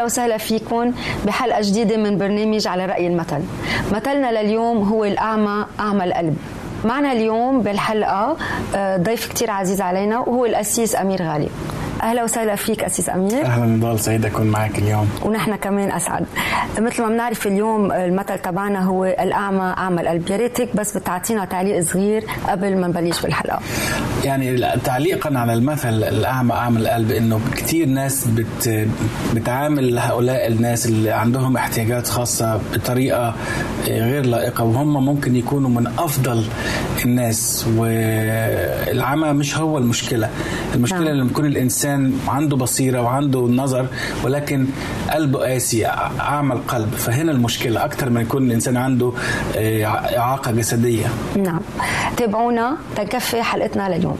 أهلا 0.00 0.06
وسهلا 0.06 0.38
فيكم 0.38 0.92
بحلقة 1.26 1.60
جديدة 1.60 1.96
من 1.96 2.18
برنامج 2.18 2.66
على 2.66 2.86
رأي 2.86 3.06
المثل. 3.06 3.40
مثلنا 3.92 4.42
لليوم 4.42 4.88
هو 4.88 5.04
الأعمى 5.04 5.66
أعمى 5.80 6.04
القلب. 6.04 6.36
معنا 6.84 7.12
اليوم 7.12 7.62
بالحلقة 7.62 8.36
آه، 8.76 8.96
ضيف 8.96 9.26
كتير 9.28 9.50
عزيز 9.50 9.80
علينا 9.80 10.18
وهو 10.18 10.46
الأسيس 10.46 10.96
أمير 10.96 11.22
غالي. 11.22 11.48
أهلا 12.02 12.24
وسهلا 12.24 12.56
فيك 12.56 12.84
اسيس 12.84 13.08
أمير. 13.10 13.44
أهلا 13.44 13.66
نضال 13.66 14.00
سعيد 14.00 14.26
أكون 14.26 14.46
معك 14.46 14.78
اليوم. 14.78 15.08
ونحن 15.24 15.56
كمان 15.56 15.92
أسعد. 15.92 16.26
مثل 16.78 17.02
ما 17.02 17.08
بنعرف 17.08 17.46
اليوم 17.46 17.92
المثل 17.92 18.38
تبعنا 18.38 18.84
هو 18.84 19.04
الأعمى 19.04 19.74
أعمى 19.78 20.00
القلب 20.00 20.30
يا 20.30 20.36
ريتك 20.36 20.76
بس 20.76 20.96
بتعطينا 20.96 21.44
تعليق 21.44 21.80
صغير 21.80 22.24
قبل 22.48 22.76
ما 22.76 22.86
نبلش 22.86 23.20
بالحلقة. 23.22 23.60
يعني 24.24 24.62
تعليقا 24.84 25.38
على 25.38 25.54
المثل 25.54 25.88
الأعمى 26.04 26.52
أعمى 26.52 26.78
القلب 26.80 27.10
إنه 27.10 27.40
كثير 27.56 27.86
ناس 27.86 28.26
بت 28.26 28.88
بتعامل 29.34 29.98
هؤلاء 29.98 30.46
الناس 30.48 30.86
اللي 30.86 31.10
عندهم 31.10 31.56
احتياجات 31.56 32.08
خاصة 32.08 32.60
بطريقة 32.74 33.34
غير 33.86 34.26
لائقة 34.26 34.64
وهم 34.64 35.04
ممكن 35.04 35.36
يكونوا 35.36 35.70
من 35.70 35.86
أفضل 35.86 36.44
الناس 37.04 37.66
والعمى 37.76 39.32
مش 39.32 39.58
هو 39.58 39.78
المشكلة. 39.78 40.28
المشكلة 40.74 41.00
نعم. 41.04 41.14
لما 41.14 41.30
يكون 41.30 41.46
الإنسان 41.46 41.89
انسان 41.94 42.12
عنده 42.28 42.56
بصيرة 42.56 43.02
وعنده 43.02 43.40
نظر 43.40 43.86
ولكن 44.24 44.66
قلبه 45.10 45.38
قاسي 45.38 45.86
أعمى 46.20 46.52
القلب. 46.54 46.94
فهنا 46.94 47.32
المشكلة 47.32 47.84
أكثر 47.84 48.10
ما 48.10 48.20
يكون 48.20 48.46
الإنسان 48.46 48.76
عنده 48.76 49.12
آه، 49.56 49.84
إعاقة 50.18 50.50
جسدية. 50.50 51.06
نعم. 51.36 51.60
تابعونا 52.16 52.76
تكفي 52.96 53.42
حلقتنا 53.42 53.96
لليوم. 53.96 54.18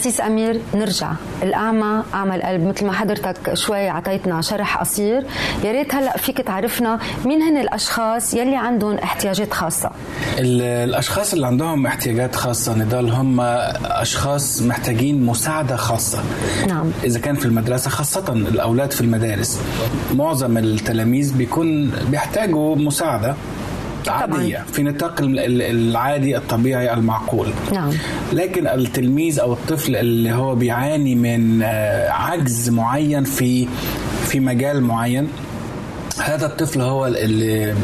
أسيس 0.00 0.20
أمير 0.20 0.60
نرجع. 0.74 1.12
الأعمى 1.42 2.02
أعمى 2.14 2.36
القلب 2.36 2.62
مثل 2.66 2.86
ما 2.86 2.92
حضرتك 2.92 3.54
شوي 3.54 3.88
عطيتنا 3.88 4.40
شرح 4.40 4.78
قصير. 4.78 5.26
يا 5.64 5.72
ريت 5.72 5.94
هلأ 5.94 6.16
فيك 6.16 6.38
تعرفنا 6.40 6.98
مين 7.24 7.42
هن 7.42 7.56
الأشخاص 7.56 8.34
يلي 8.34 8.56
عندهم 8.56 8.98
احتياجات 8.98 9.52
خاصة. 9.52 9.90
الأشخاص 10.38 11.32
اللي 11.32 11.46
عندهم 11.46 11.86
احتياجات 11.86 12.36
خاصة 12.36 12.74
نضال 12.78 13.10
هم 13.10 13.40
أشخاص 13.84 14.62
محتاجين 14.62 15.26
مساعدة 15.26 15.76
خاصة. 15.76 16.22
نعم. 16.68 16.90
إذا 17.04 17.18
كان 17.18 17.34
في 17.34 17.44
المدرسة 17.44 17.90
خاصة 17.90 18.32
الأولاد 18.32 18.92
في 18.92 19.00
المدارس. 19.00 19.60
معظم 20.14 20.58
التلاميذ 20.58 21.36
بيكون 21.36 21.92
بيحتاجوا 22.10 22.76
مساعدة. 22.76 23.34
عادية. 24.08 24.56
طبعا. 24.56 24.66
في 24.72 24.82
نطاق 24.82 25.14
العادي 25.20 26.36
الطبيعي 26.36 26.94
المعقول. 26.94 27.48
نعم. 27.72 27.90
لكن 28.32 28.66
التلميذ 28.66 29.40
أو 29.40 29.52
الطفل 29.52 29.96
اللي 29.96 30.32
هو 30.32 30.54
بيعاني 30.54 31.14
من 31.14 31.62
آه، 31.62 32.10
عجز 32.10 32.68
معين 32.70 33.24
في 33.24 33.68
في 34.26 34.40
مجال 34.40 34.82
معين 34.82 35.28
هذا 36.22 36.46
الطفل 36.46 36.80
هو 36.80 37.06
اللي 37.06 37.74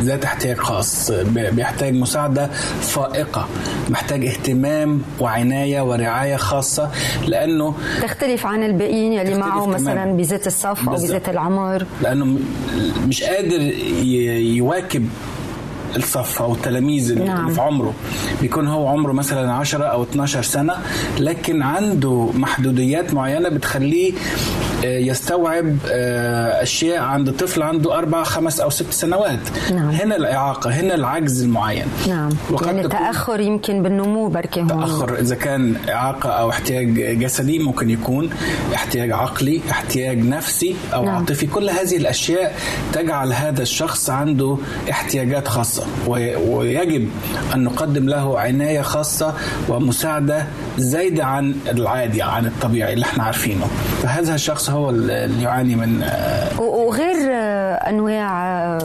ذات 0.00 0.24
احتياج 0.24 0.56
خاص. 0.56 1.10
بيحتاج 1.34 1.94
مساعدة 1.94 2.46
فائقة. 2.80 3.48
محتاج 3.90 4.26
اهتمام 4.26 5.02
وعناية 5.20 5.80
ورعاية 5.80 6.36
خاصة 6.36 6.90
لأنه 7.26 7.74
تختلف 8.02 8.46
عن 8.46 8.62
الباقيين 8.62 9.12
يلي 9.12 9.34
معه 9.38 9.66
مثلا 9.66 10.12
بذات 10.12 10.46
الصف 10.46 10.88
أو 10.88 10.94
بذات 10.94 11.28
العمر. 11.28 11.86
لأنه 12.02 12.38
مش 13.08 13.22
قادر 13.22 13.60
يواكب 14.56 15.08
الصف 15.96 16.42
أو 16.42 16.54
التلاميذ 16.54 17.10
اللي 17.10 17.24
نعم. 17.24 17.54
في 17.54 17.60
عمره 17.60 17.94
بيكون 18.40 18.68
هو 18.68 18.88
عمره 18.88 19.12
مثلا 19.12 19.52
10 19.52 19.84
أو 19.84 20.02
12 20.02 20.42
سنة 20.42 20.74
لكن 21.18 21.62
عنده 21.62 22.30
محدوديات 22.34 23.14
معينة 23.14 23.48
بتخليه 23.48 24.12
يستوعب 24.84 25.76
آه، 25.90 26.62
اشياء 26.62 27.02
عند 27.02 27.32
طفل 27.32 27.62
عنده 27.62 27.98
أربع 27.98 28.22
خمس 28.22 28.60
أو 28.60 28.70
ست 28.70 28.92
سنوات. 28.92 29.38
نعم. 29.74 29.90
هنا 29.90 30.16
الإعاقة 30.16 30.70
هنا 30.70 30.94
العجز 30.94 31.42
المعين. 31.42 31.86
نعم. 32.08 32.30
يعني 32.62 32.88
تأخر 32.88 33.40
يمكن 33.40 33.82
بالنمو 33.82 34.28
بركي 34.28 34.60
هون. 34.60 34.68
تأخر. 34.68 35.18
إذا 35.18 35.34
كان 35.34 35.76
إعاقة 35.88 36.30
أو 36.30 36.50
احتياج 36.50 37.18
جسدي 37.18 37.58
ممكن 37.58 37.90
يكون 37.90 38.30
احتياج 38.74 39.12
عقلي 39.12 39.60
احتياج 39.70 40.18
نفسي 40.18 40.76
أو 40.94 41.04
نعم. 41.04 41.14
عاطفي. 41.14 41.46
كل 41.46 41.70
هذه 41.70 41.96
الأشياء 41.96 42.54
تجعل 42.92 43.32
هذا 43.32 43.62
الشخص 43.62 44.10
عنده 44.10 44.56
احتياجات 44.90 45.48
خاصة. 45.48 45.86
ويجب 46.06 47.08
أن 47.54 47.64
نقدم 47.64 48.08
له 48.08 48.38
عناية 48.38 48.80
خاصة 48.80 49.34
ومساعدة 49.68 50.46
زايدة 50.78 51.24
عن 51.24 51.54
العادي 51.70 52.22
عن 52.22 52.46
الطبيعي 52.46 52.92
اللي 52.92 53.04
إحنا 53.04 53.24
عارفينه. 53.24 53.66
فهذا 54.02 54.34
الشخص 54.34 54.69
هو 54.70 54.90
اللي 54.90 55.42
يعاني 55.42 55.76
من 55.76 56.02
آه، 56.02 56.60
وغير 56.60 57.16
آه، 57.30 57.74
أنواع 57.74 58.46
آه، 58.46 58.78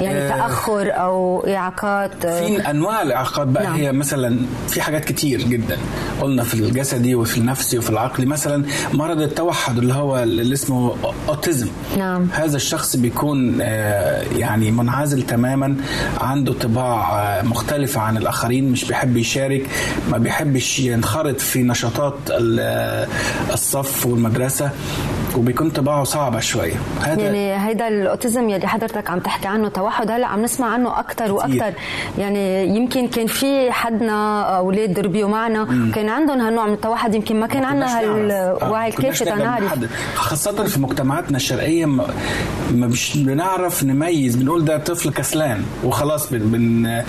يعني 0.00 0.28
تأخر 0.28 0.90
أو 0.92 1.46
إعاقات 1.48 2.26
في 2.26 2.70
أنواع 2.70 3.02
الإعاقات 3.02 3.46
بقى. 3.46 3.62
نعم. 3.62 3.74
هي 3.74 3.92
مثلا 3.92 4.38
في 4.68 4.80
حاجات 4.80 5.04
كتير 5.04 5.42
جدا. 5.42 5.78
قلنا 6.20 6.42
في 6.42 6.54
الجسدي 6.54 7.14
وفي 7.14 7.38
النفسي 7.38 7.78
وفي 7.78 7.90
العقلي. 7.90 8.26
مثلا 8.26 8.64
مرض 8.92 9.20
التوحد 9.20 9.78
اللي 9.78 9.94
هو 9.94 10.22
اللي 10.22 10.54
اسمه 10.54 10.96
أوتيزم. 11.28 11.68
نعم. 11.96 12.28
هذا 12.32 12.56
الشخص 12.56 12.96
بيكون 12.96 13.60
يعني 14.36 14.70
منعزل 14.70 15.22
تماما 15.22 15.76
عنده 16.20 16.52
طباع 16.52 17.42
مختلفة 17.42 18.00
عن 18.00 18.16
الآخرين 18.16 18.70
مش 18.72 18.84
بيحب 18.84 19.16
يشارك 19.16 19.66
ما 20.10 20.18
بيحبش 20.18 20.78
ينخرط 20.78 21.40
في 21.40 21.62
نشاطات 21.62 22.14
الصف 23.52 24.06
والمدرسة. 24.06 24.63
Twitter 24.70 25.13
وبيكون 25.36 25.70
طباعه 25.70 26.04
صعبة 26.04 26.40
شوية. 26.40 26.74
هذا 27.00 27.22
يعني 27.22 27.68
هيدا 27.68 27.88
الأوتيزم 27.88 28.50
يلي 28.50 28.68
حضرتك 28.68 29.10
عم 29.10 29.18
تحكي 29.20 29.48
عنه 29.48 29.68
توحد 29.68 30.10
هلأ 30.10 30.26
عم 30.26 30.42
نسمع 30.42 30.66
عنه 30.66 31.00
أكثر 31.00 31.32
وأكثر 31.32 31.72
يعني 32.18 32.66
يمكن 32.76 33.08
كان 33.08 33.26
في 33.26 33.72
حدنا 33.72 34.42
أولاد 34.56 34.98
ربيوا 34.98 35.28
معنا 35.28 35.64
مم. 35.64 35.92
كان 35.94 36.08
عندهم 36.08 36.40
هالنوع 36.40 36.66
من 36.66 36.72
التوحد 36.72 37.14
يمكن 37.14 37.40
ما 37.40 37.46
كان 37.46 37.64
عندنا 37.64 38.00
هالوعي 38.00 38.88
الكافي 38.88 39.24
تنعرف 39.24 39.74
خاصة 40.14 40.64
في 40.64 40.80
مجتمعاتنا 40.80 41.36
الشرقية 41.36 41.86
ما 41.86 42.06
مش 42.70 43.16
بنعرف 43.16 43.84
نميز 43.84 44.36
بنقول 44.36 44.64
ده 44.64 44.78
طفل 44.78 45.10
كسلان 45.12 45.62
وخلاص 45.84 46.30
بن 46.32 46.38
بن 46.38 47.02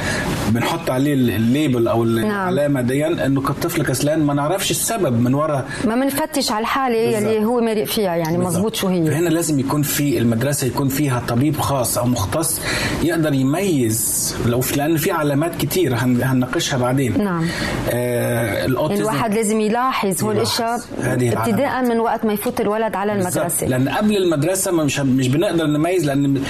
بنحط 0.50 0.90
عليه 0.90 1.14
الليبل 1.14 1.88
أو 1.88 2.04
نعم. 2.04 2.26
العلامة 2.26 2.82
دي 2.82 3.06
إنه 3.08 3.42
كطفل 3.42 3.86
كسلان 3.86 4.24
ما 4.24 4.34
نعرفش 4.34 4.72
السبب 4.72 5.22
من 5.22 5.34
وراء 5.34 5.66
ما 5.86 5.96
بنفتش 5.96 6.52
على 6.52 6.62
الحالة 6.62 6.96
يلي 6.96 7.46
هو 7.46 7.62
مرق 7.62 7.84
فيها. 7.84 8.15
يعني 8.16 8.38
مظبوط 8.38 8.76
شو 8.76 8.88
هي. 8.88 9.06
فهنا 9.06 9.30
لازم 9.30 9.60
يكون 9.60 9.82
في 9.82 10.18
المدرسة 10.18 10.68
يكون 10.68 10.88
فيها 10.88 11.22
طبيب 11.28 11.60
خاص 11.60 11.98
أو 11.98 12.06
مختص 12.06 12.60
يقدر 13.04 13.34
يميز 13.34 14.36
لو 14.46 14.62
في 14.62 14.76
لأن 14.76 14.98
في 14.98 15.12
علامات 15.12 15.56
كتير 15.56 15.96
هنناقشها 15.96 16.78
بعدين. 16.78 17.24
نعم. 17.24 17.46
آه 17.90 18.66
الواحد 18.66 19.34
لازم 19.34 19.62
يلاحظ 19.62 20.24
هو 20.24 20.32
الاشياء 20.32 20.80
ابتداء 21.04 21.82
من 21.82 22.00
وقت 22.00 22.26
ما 22.26 22.34
يفوت 22.34 22.62
الولد 22.62 22.96
على 22.96 23.14
المدرسة. 23.14 23.68
لأن 23.68 23.90
قبل 23.90 24.18
المدرسة 24.18 24.72
مش 24.72 25.00
مش 25.00 25.28
بنقدر 25.28 25.66
نميز 25.66 26.06
لأن 26.06 26.42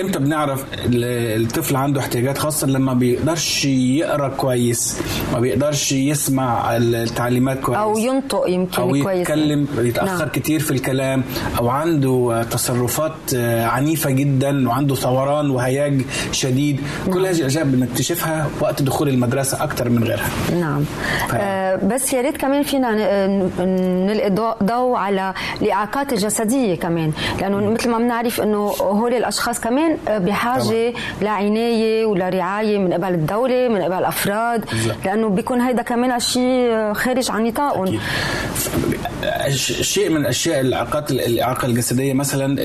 إمتى 0.00 0.18
بنعرف 0.18 0.64
الطفل 0.86 1.76
عنده 1.76 2.00
احتياجات 2.00 2.38
خاصة 2.38 2.66
لما 2.66 2.94
بيقدرش 2.94 3.64
يقرأ 3.64 4.28
كويس 4.28 4.98
ما 5.32 5.40
بيقدرش 5.40 5.92
يسمع 5.92 6.76
التعليمات 6.76 7.60
كويس. 7.60 7.78
أو 7.78 7.98
ينطق 7.98 8.44
يمكن 8.48 8.82
أو 8.82 8.88
كويس. 8.88 9.20
يتكلم 9.20 9.66
يتأخر 9.78 10.18
نعم. 10.18 10.28
كتير 10.28 10.60
في 10.60 10.70
الكلام. 10.70 10.95
الكلام 10.96 11.22
أو 11.58 11.68
عنده 11.68 12.46
تصرفات 12.50 13.34
عنيفة 13.74 14.10
جدا 14.10 14.68
وعنده 14.68 14.94
ثوران 14.94 15.50
وهياج 15.50 16.02
شديد 16.32 16.80
كل 17.12 17.26
هذه 17.26 17.40
الأشياء 17.40 17.64
بنكتشفها 17.64 18.48
وقت 18.60 18.82
دخول 18.82 19.08
المدرسة 19.08 19.64
أكثر 19.64 19.88
من 19.88 20.04
غيرها. 20.04 20.28
نعم. 20.60 20.84
ف... 21.28 21.34
آه 21.34 21.76
بس 21.76 22.12
يا 22.12 22.20
ريت 22.22 22.36
كمان 22.36 22.62
فينا 22.62 22.90
نلقي 24.06 24.30
ضوء 24.62 24.96
على 24.96 25.34
الاعاقات 25.62 26.12
الجسديه 26.12 26.74
كمان. 26.74 27.12
لأنه 27.40 27.70
مثل 27.70 27.90
ما 27.90 27.98
بنعرف 27.98 28.40
إنه 28.40 28.72
هول 28.80 29.14
الأشخاص 29.14 29.60
كمان 29.60 29.96
بحاجة 30.08 30.62
طبعا. 30.62 30.92
لعنايه 31.22 32.06
ولرعايه 32.06 32.78
من 32.78 32.92
قبل 32.92 33.14
الدولة 33.14 33.68
من 33.68 33.82
قبل 33.82 33.92
الافراد 33.98 34.64
لأنه 35.04 35.28
بيكون 35.28 35.60
هيدا 35.60 35.82
كمان 35.82 36.20
شيء 36.20 36.92
خارج 36.92 37.30
عن 37.30 37.44
نطاقهم. 37.44 37.98
شيء 39.80 40.10
من 40.10 40.16
الاشياء 40.16 40.60
الاعاقات 40.60 41.10
الإعاقة 41.10 41.66
الجسدية 41.66 42.12
مثلا 42.12 42.56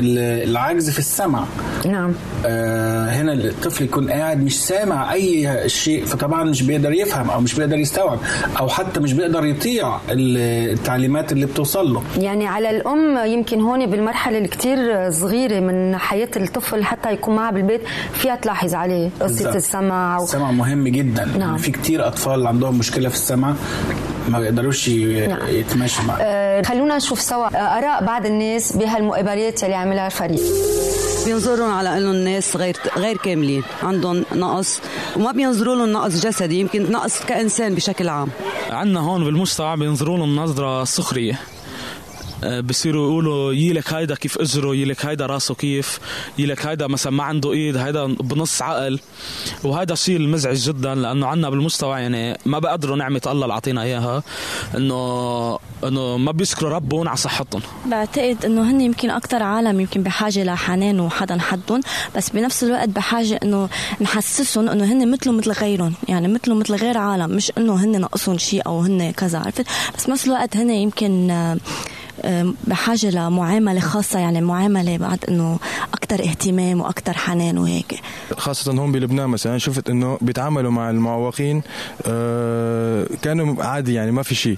العجز 0.44 0.90
في 0.90 1.00
السمع. 1.00 1.46
نعم. 1.86 2.14
آه 2.46 3.10
هنا 3.10 3.34
الطفل 3.34 3.84
يكون 3.84 4.12
قاعد 4.12 4.44
مش 4.44 4.64
سامع 4.66 5.14
أي 5.14 5.60
شيء 5.70 6.06
فطبعا 6.06 6.44
مش 6.44 6.62
بيقدر 6.64 6.92
يفهم 6.92 7.30
أو 7.30 7.42
مش 7.42 7.56
بيقدر 7.56 7.78
يستوعب 7.78 8.20
أو 8.60 8.70
حتى 8.70 9.00
مش 9.00 9.14
بيقدر 9.14 9.46
يطيع 9.46 9.98
التعليمات 10.10 11.32
اللي 11.32 11.46
بتوصل 11.46 11.94
له. 11.94 12.04
يعني 12.18 12.48
على 12.48 12.70
الأم 12.70 13.18
يمكن 13.26 13.62
هون 13.62 13.86
بالمرحلة 13.86 14.38
الكتير 14.38 15.12
صغيرة 15.12 15.60
من 15.60 15.98
حياة 15.98 16.30
الطفل 16.36 16.84
حتى 16.84 17.14
يكون 17.14 17.36
معها 17.36 17.52
بالبيت 17.52 17.82
فيها 18.14 18.36
تلاحظ 18.36 18.74
عليه 18.74 19.10
قصة 19.22 19.56
السمع 19.56 20.20
و... 20.20 20.24
السمع 20.24 20.52
مهم 20.52 20.88
جدا. 20.88 21.26
نعم. 21.26 21.58
في 21.58 21.72
كتير 21.72 22.08
أطفال 22.08 22.48
عندهم 22.48 22.78
مشكلة 22.78 23.10
في 23.10 23.16
السمع. 23.16 23.54
ما 24.30 24.40
بيقدروش 24.40 24.90
نعم. 24.90 25.40
يتماشوا 25.50 26.04
معاه 26.04 26.18
أه 26.22 26.62
خلونا 26.62 26.98
نشوف 26.98 27.22
سوا. 27.22 27.48
آراء 27.78 28.06
بعض 28.06 28.26
الناس 28.26 28.78
بهالمقابلات 28.78 29.64
اللي 29.64 29.76
عملها 29.76 30.06
الفريق. 30.08 30.42
بينظرون 31.26 31.72
على 31.72 31.98
إنه 31.98 32.12
الناس 32.12 32.58
غير 32.58 32.78
غير 32.98 33.18
كاملين 33.18 33.64
عندهم 33.84 34.26
نقص 34.36 34.80
وما 35.16 35.32
بينظروا 35.32 35.76
لهم 35.76 35.92
نقص 35.92 36.26
جسدي 36.26 36.60
يمكن 36.60 36.92
نقص 36.92 37.26
كإنسان 37.26 37.76
بشكل 37.76 38.10
عام. 38.10 38.30
عندنا 38.70 39.00
هون 39.00 39.24
بالمجتمع 39.24 39.76
بينظروا 39.76 40.18
لهم 40.18 40.36
نظرة 40.36 40.84
سخرية. 40.84 41.34
آه، 41.34 41.51
بصيروا 42.44 43.08
يقولوا 43.08 43.54
يلك 43.54 43.94
هيدا 43.94 44.16
كيف 44.16 44.38
أجره 44.38 44.76
يلك 44.76 45.06
هيدا 45.06 45.26
راسه 45.26 45.56
كيف 45.56 46.00
يلك 46.38 46.66
هيدا 46.66 46.88
مثلا 46.88 47.14
ما 47.14 47.24
عنده 47.24 47.52
إيد 47.52 47.78
هيدا 47.78 48.06
بنص 48.06 48.62
عقل. 48.62 49.00
وهذا 49.64 49.94
الشيء 49.94 50.18
المزعج 50.18 50.58
جدا 50.58 50.96
لأنه 50.96 51.28
عنا 51.28 51.50
بالمستوى 51.50 52.00
يعني 52.00 52.38
ما 52.46 52.60
بقدروا 52.60 52.98
نعمة 52.98 53.22
الله 53.28 53.44
اللي 53.44 53.54
اعطينا 53.54 53.84
إياها. 53.84 54.24
إنه 54.78 55.60
إنه 55.84 56.18
ما 56.18 56.32
بيشكروا 56.32 56.70
ربهم 56.70 57.08
على 57.08 57.18
صحتهم. 57.18 57.62
بعتقد 57.86 58.46
إنه 58.46 58.72
هن 58.72 58.82
يمكن 58.82 59.10
أكثر 59.10 59.44
عالم 59.44 59.80
يمكن 59.80 60.04
بحاجة 60.04 60.44
لحنان 60.44 61.00
وحدا 61.00 61.40
حدهم. 61.40 61.82
بس 62.16 62.30
بنفس 62.30 62.64
الوقت 62.64 62.90
بحاجة 62.90 63.40
إنه 63.44 63.70
نحسسهم 64.02 64.70
إنه 64.70 64.84
هن 64.84 65.12
مثلهم 65.12 65.38
مثل 65.38 65.52
غيرهم. 65.52 65.94
يعني 66.08 66.28
مثلهم 66.28 66.60
مثل 66.60 66.76
غير 66.76 66.98
عالم. 66.98 67.32
مش 67.32 67.52
إنه 67.58 67.76
هن 67.76 68.02
ناقصهم 68.02 68.38
شيء 68.38 68.62
أو 68.66 68.82
هن 68.82 69.12
كذا 69.12 69.40
عرفت؟ 69.40 69.66
بس 69.98 70.08
بنفس 70.08 70.28
الوقت 70.28 70.58
هن 70.58 70.70
يمكن 70.70 71.32
بحاجة 72.68 73.10
لمعاملة 73.10 73.80
خاصة 73.80 74.20
يعني 74.20 74.42
معاملة 74.42 74.98
بعد 74.98 75.20
إنه 75.30 75.60
أكثر 75.94 76.20
اهتمام 76.24 76.82
وأكثر 76.82 77.14
حنان 77.14 77.58
وهيك. 77.58 78.00
خاصة 78.38 78.72
هون 78.74 78.92
بلبنان 78.92 79.30
مثلا 79.30 79.58
شفت 79.58 79.90
إنه 79.90 80.18
بيتعاملوا 80.22 80.72
مع 80.72 80.90
المعوقين 80.90 81.62
آه، 82.08 83.06
كانوا 83.22 83.64
عادي 83.64 83.94
يعني 83.94 84.12
ما 84.12 84.24
في 84.24 84.36
شيء. 84.36 84.58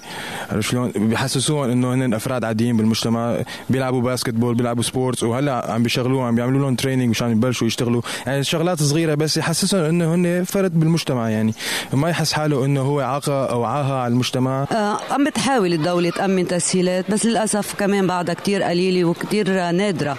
عرفت 0.51 0.69
شلون؟ 0.69 0.91
بيحسسوهم 0.95 1.69
إنه 1.69 1.93
هن 1.93 2.13
أفراد 2.13 2.43
عاديين 2.43 2.77
بالمجتمع 2.77 3.37
بيلعبوا 3.69 4.01
basketball 4.01 4.55
بيلعبوا 4.55 4.83
sports 4.83 5.23
وهلأ 5.23 5.71
عم 5.71 5.83
بيشغلوهم 5.83 6.23
عم 6.23 6.35
بيعملوا 6.35 6.59
لهم 6.61 6.75
training 6.75 7.09
مشان 7.09 7.31
يبلشوا 7.31 7.67
يشتغلوا. 7.67 8.01
يعني 8.25 8.43
شغلات 8.43 8.83
صغيرة 8.83 9.15
بس 9.15 9.37
يحسسهم 9.37 9.81
إنه 9.85 10.15
هن 10.15 10.43
فرد 10.43 10.79
بالمجتمع 10.79 11.29
يعني. 11.29 11.53
ما 11.93 12.09
يحس 12.09 12.33
حاله 12.33 12.65
إنه 12.65 12.81
هو 12.81 12.99
إعاقة 12.99 13.45
أو 13.45 13.63
عاهة 13.63 13.93
على 13.93 14.11
المجتمع. 14.11 14.67
آه 14.71 14.97
عم 15.11 15.23
بتحاول 15.23 15.73
الدولة 15.73 16.09
تأمن 16.09 16.47
تسهيلات 16.47 17.11
بس 17.11 17.25
للأسف 17.25 17.52
للأسف 17.53 17.75
كمان 17.75 18.07
بعدها 18.07 18.35
كتير 18.35 18.63
قليلة 18.63 19.05
وكتير 19.05 19.71
نادرة. 19.71 20.17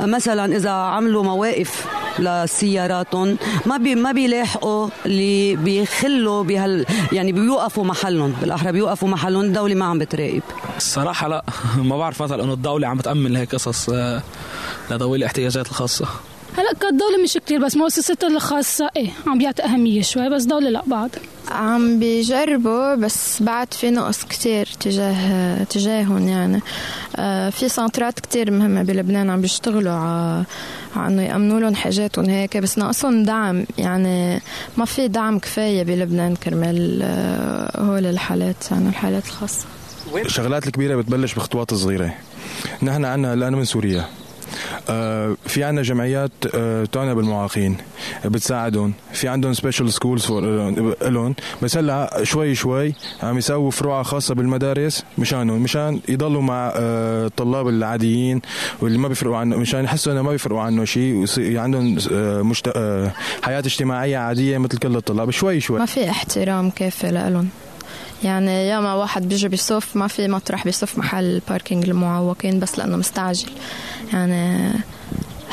مثلا 0.00 0.56
إذا 0.56 0.70
عملوا 0.70 1.22
مواقف 1.22 1.86
لسياراتهم 2.18 3.38
ما 3.66 3.76
بي 3.76 3.94
ما 3.94 4.12
بيلاحقوا 4.12 4.88
اللي 5.06 5.56
بيخلوا 5.56 6.42
بهال 6.42 6.86
يعني 7.12 7.32
بيوقفوا 7.32 7.84
محلهم. 7.84 8.34
بالأحرى 8.40 8.72
بيوقفوا 8.72 9.08
محلهم 9.08 9.40
الدولة 9.44 9.74
ما 9.74 9.84
عم 9.84 9.98
بتراقب. 9.98 10.42
الصراحة 10.76 11.28
لا 11.28 11.44
ما 11.90 11.98
بعرف 11.98 12.22
مثلا 12.22 12.44
إنه 12.44 12.52
الدولة 12.52 12.88
عم 12.88 13.00
تأمن 13.00 13.36
هيك 13.36 13.54
قصص 13.54 13.90
آه، 13.90 14.22
لذوي 14.90 15.18
الاحتياجات 15.18 15.66
الخاصة. 15.66 16.06
هلأ 16.56 16.72
كالدولة 16.80 17.22
مش 17.24 17.32
كتير 17.32 17.64
بس 17.64 17.76
مؤسسات 17.76 18.24
الخاصة 18.24 18.90
إيه 18.96 19.10
عم 19.26 19.38
بيعطي 19.38 19.62
أهمية 19.64 20.02
شوي 20.02 20.28
بس 20.28 20.44
دولة 20.44 20.70
لا 20.70 20.82
بعد. 20.86 21.10
عم 21.50 21.98
بيجربوا 21.98 22.94
بس 22.94 23.42
بعد 23.42 23.74
في 23.74 23.90
نقص 23.90 24.24
كتير 24.24 24.68
تجاه 24.80 25.64
تجاههم 25.64 26.28
يعني. 26.28 26.60
آه، 27.16 27.50
في 27.50 27.68
سنترات 27.68 28.20
كتير 28.20 28.50
مهمة 28.50 28.82
بلبنان 28.82 29.30
عم 29.30 29.40
بيشتغلوا 29.40 29.92
على 29.92 30.44
انه 31.08 31.22
يأمنوا 31.22 31.60
لهم 31.60 31.74
حاجاتهم 31.74 32.28
هيك 32.28 32.56
بس 32.56 32.78
ناقصهم 32.78 33.22
دعم. 33.22 33.64
يعني 33.78 34.40
ما 34.76 34.84
في 34.84 35.08
دعم 35.08 35.38
كفاية 35.38 35.82
بلبنان 35.82 36.36
كرمال 36.36 37.00
آه، 37.02 37.80
هول 37.80 38.06
الحالات 38.06 38.70
يعني 38.70 38.88
الحالات 38.88 39.26
الخاصة. 39.26 39.66
الشغلات 40.14 40.66
الكبيرة 40.66 40.96
بتبلش 40.96 41.34
بخطوات 41.34 41.74
صغيرة 41.74 42.14
نحن 42.82 43.04
عنا 43.04 43.34
لأنا 43.36 43.56
من 43.56 43.64
سوريا. 43.64 44.04
في 45.46 45.64
عندنا 45.64 45.82
جمعيات 45.82 46.30
آه، 46.54 46.84
تعنى 46.84 47.14
بالمعاقين 47.14 47.76
بتساعدهم. 48.24 48.92
في 49.12 49.28
عندهم 49.28 49.52
special 49.52 49.92
schools 49.92 50.30
لهم. 51.02 51.34
بس 51.62 51.76
هلا 51.76 52.20
شوي 52.22 52.54
شوي 52.54 52.94
عم 53.22 53.38
يسووا 53.38 53.70
فروع 53.70 54.02
خاصة 54.02 54.34
بالمدارس 54.34 55.04
مشانهم 55.18 55.62
مشان 55.62 56.00
يضلوا 56.08 56.42
مع 56.42 56.72
آه، 56.76 57.26
الطلاب 57.26 57.68
العاديين 57.68 58.42
واللي 58.80 58.98
ما 58.98 59.08
بيفرقوا 59.08 59.36
عنه 59.36 59.56
مشان 59.56 59.84
يحسوا 59.84 60.12
إنه 60.12 60.22
ما 60.22 60.30
بيفرقوا 60.30 60.60
عنه 60.60 60.84
شيء 60.84 61.24
عندهم 61.58 61.98
مشت... 62.48 62.68
حياة 63.42 63.58
اجتماعية 63.58 64.18
عادية 64.18 64.58
مثل 64.58 64.78
كل 64.78 64.96
الطلاب. 64.96 65.30
شوي 65.30 65.60
شوي. 65.60 65.78
ما 65.78 65.86
في 65.86 66.10
احترام 66.10 66.70
كافي 66.70 67.10
لهم 67.10 67.48
يعني 68.24 68.68
ياما 68.68 68.94
واحد 68.94 69.28
بيجي 69.28 69.48
بيصف 69.48 69.96
ما 69.96 70.06
في 70.06 70.28
مطرح 70.28 70.64
بيصف 70.64 70.98
محل 70.98 71.40
parking 71.48 71.88
المعوقين 71.88 72.60
بس 72.60 72.78
لأنه 72.78 72.96
مستعجل. 72.96 73.50
يعني 74.12 74.72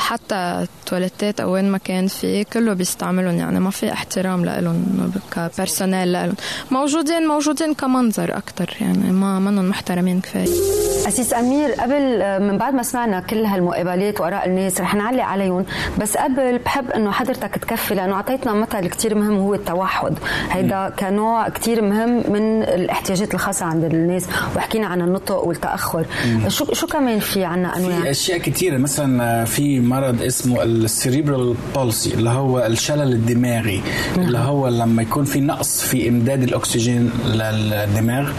حتى 0.00 0.34
التواليتات 0.34 1.40
أو 1.40 1.52
وين 1.52 1.70
ما 1.72 1.78
كان 1.78 2.06
في 2.06 2.44
كله 2.44 2.72
بيستعملهم. 2.72 3.38
يعني 3.38 3.60
ما 3.60 3.70
في 3.70 3.92
احترام 3.92 4.44
لهم 4.44 5.12
ك 5.32 5.40
personnel 5.40 6.12
لهم 6.12 6.34
موجودين 6.70 7.26
موجودين 7.26 7.74
كمنظر 7.74 8.36
أكثر 8.36 8.76
يعني 8.80 9.12
ما 9.12 9.38
منهم 9.38 9.68
محترمين 9.68 10.20
كفاية. 10.20 10.48
أسيس 11.08 11.34
أمير 11.34 11.72
قبل 11.72 12.22
من 12.42 12.58
بعد 12.58 12.74
ما 12.74 12.82
سمعنا 12.82 13.20
كل 13.20 13.44
هالمقابلات 13.44 14.20
وآراء 14.20 14.46
الناس 14.46 14.80
رح 14.80 14.94
نعلق 14.94 15.24
عليهم. 15.24 15.64
بس 15.98 16.16
قبل 16.16 16.58
بحب 16.58 16.90
إنه 16.90 17.10
حضرتك 17.10 17.54
تكفي 17.54 17.94
لأنه 17.94 18.14
أعطيتنا 18.14 18.52
مثل 18.52 18.86
كتير 18.86 19.14
مهم 19.14 19.38
هو 19.38 19.54
التوحد. 19.54 20.18
هيدا 20.50 20.92
كنوع 20.98 21.48
كتير 21.48 21.82
مهم 21.82 22.32
من 22.32 22.62
الاحتياجات 22.62 23.34
الخاصة 23.34 23.66
عند 23.66 23.84
الناس. 23.84 24.26
وحكينا 24.56 24.86
عن 24.86 25.00
النطق 25.00 25.44
والتأخر. 25.44 26.06
شو 26.48 26.72
شو 26.72 26.86
كمان 26.86 27.18
في 27.18 27.44
عنا 27.44 27.76
أنواع؟ 27.76 28.00
في 28.00 28.10
أشياء 28.10 28.38
كتيرة 28.38 28.76
مثلا 28.76 29.44
في 29.44 29.80
مرض 29.90 30.22
اسمه 30.22 30.62
ال 30.62 30.72
cerebral 30.72 31.54
palsy 31.74 32.14
اللي 32.14 32.30
هو 32.30 32.66
الشلل 32.66 33.12
الدماغي 33.12 33.82
نعم. 34.16 34.26
اللي 34.26 34.38
هو 34.38 34.68
لما 34.68 35.02
يكون 35.02 35.24
في 35.24 35.40
نقص 35.40 35.82
في 35.82 36.08
إمداد 36.08 36.42
الأكسجين 36.42 37.10
للدماغ 37.26 38.32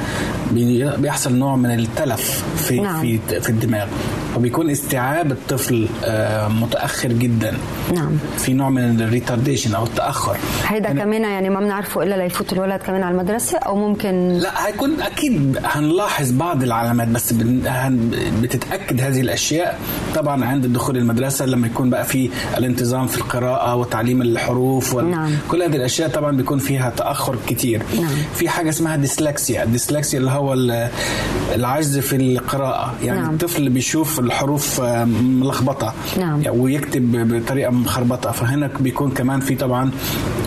بيحصل 0.98 1.36
نوع 1.36 1.55
من 1.55 1.72
التلف 1.79 2.43
في 2.58 2.79
نعم. 2.79 3.01
في 3.01 3.41
في 3.41 3.50
الدماغ 3.50 3.88
وبيكون 4.36 4.70
استيعاب 4.70 5.31
الطفل 5.31 5.88
آه، 6.03 6.48
متأخر 6.48 7.12
جدا 7.12 7.58
نعم 7.93 8.17
في 8.38 8.53
نوع 8.53 8.70
من 8.70 9.01
ال 9.01 9.08
retardation 9.08 9.75
أو 9.75 9.84
التأخر 9.84 10.38
هيدا 10.67 10.88
يعني 10.88 11.01
كمان 11.01 11.22
يعني 11.22 11.50
ما 11.50 11.60
بنعرفه 11.60 12.03
إلا 12.03 12.15
ليفوت 12.15 12.53
الولد 12.53 12.81
كمان 12.81 13.03
على 13.03 13.13
المدرسة 13.13 13.58
أو 13.58 13.75
ممكن 13.75 14.27
لا 14.27 14.67
هيكون 14.67 15.01
أكيد 15.01 15.60
هنلاحظ 15.65 16.31
بعض 16.31 16.63
العلامات 16.63 17.08
بس 17.08 17.34
بتتأكد 18.41 19.01
هذه 19.01 19.22
الأشياء 19.22 19.79
طبعا 20.15 20.46
عند 20.46 20.65
دخول 20.65 20.98
المدرسة 20.98 21.41
لما 21.46 21.68
يكون 21.68 21.90
بقى 21.90 22.06
في 22.06 22.30
الانتظام 22.58 23.08
في 23.08 23.18
القراءة 23.18 23.76
وتعليم 23.76 24.22
الحروف 24.22 24.94
وال... 24.94 25.12
نعم. 25.12 25.32
كل 25.50 25.64
هذه 25.64 25.76
الأشياء 25.76 26.10
طبعا 26.10 26.38
بيكون 26.38 26.60
فيها 26.60 26.90
تأخر 26.90 27.36
كتير 27.48 27.84
نعم. 28.02 28.12
في 28.36 28.50
حاجة 28.50 28.70
اسمها 28.70 28.96
dyslexia 28.96 29.63
ال 29.63 29.70
dyslexia 29.70 30.20
اللي 30.20 30.32
هو 30.32 30.54
العجز 31.56 32.00
في 32.00 32.16
القراءة 32.16 32.94
يعني 33.04 33.20
نعم. 33.20 33.34
الطفل 33.34 33.70
بيشوف 33.70 34.20
الحروف 34.20 34.82
آه، 34.82 35.06
ملخبطة 35.06 35.94
نعم. 36.18 36.42
يعني 36.42 36.60
ويكتب 36.60 37.34
بطريقة 37.34 37.72
مخربطة 37.72 38.32
فهنا 38.32 38.70
بيكون 38.80 39.12
كمان 39.12 39.40
في 39.40 39.56
طبعا 39.56 39.92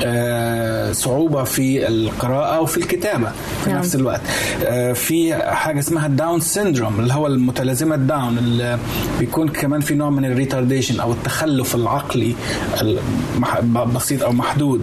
آه، 0.04 0.92
صعوبة 0.92 1.44
في 1.44 1.88
القراءة 1.88 2.60
وفي 2.60 2.76
الكتابة 2.78 3.32
في 3.64 3.70
نعم. 3.70 3.78
نفس 3.78 3.94
الوقت 3.94 4.20
آه، 4.64 4.92
في 4.92 5.34
حاجة 5.34 5.78
اسمها 5.78 6.06
ال 6.06 6.13
Down 6.13 6.40
syndrome 6.40 7.00
اللي 7.00 7.14
هو 7.14 7.26
المتلازمة 7.26 7.96
داون 7.96 8.38
اللي 8.38 8.78
بيكون 9.18 9.48
كمان 9.48 9.80
في 9.80 9.94
نوع 9.94 10.10
من 10.10 10.24
ال 10.24 10.29
retardation 10.29 10.83
أو 10.90 11.12
التخلف 11.12 11.74
العقلي 11.74 12.34
بسيط 13.94 14.22
أو 14.22 14.32
محدود. 14.32 14.82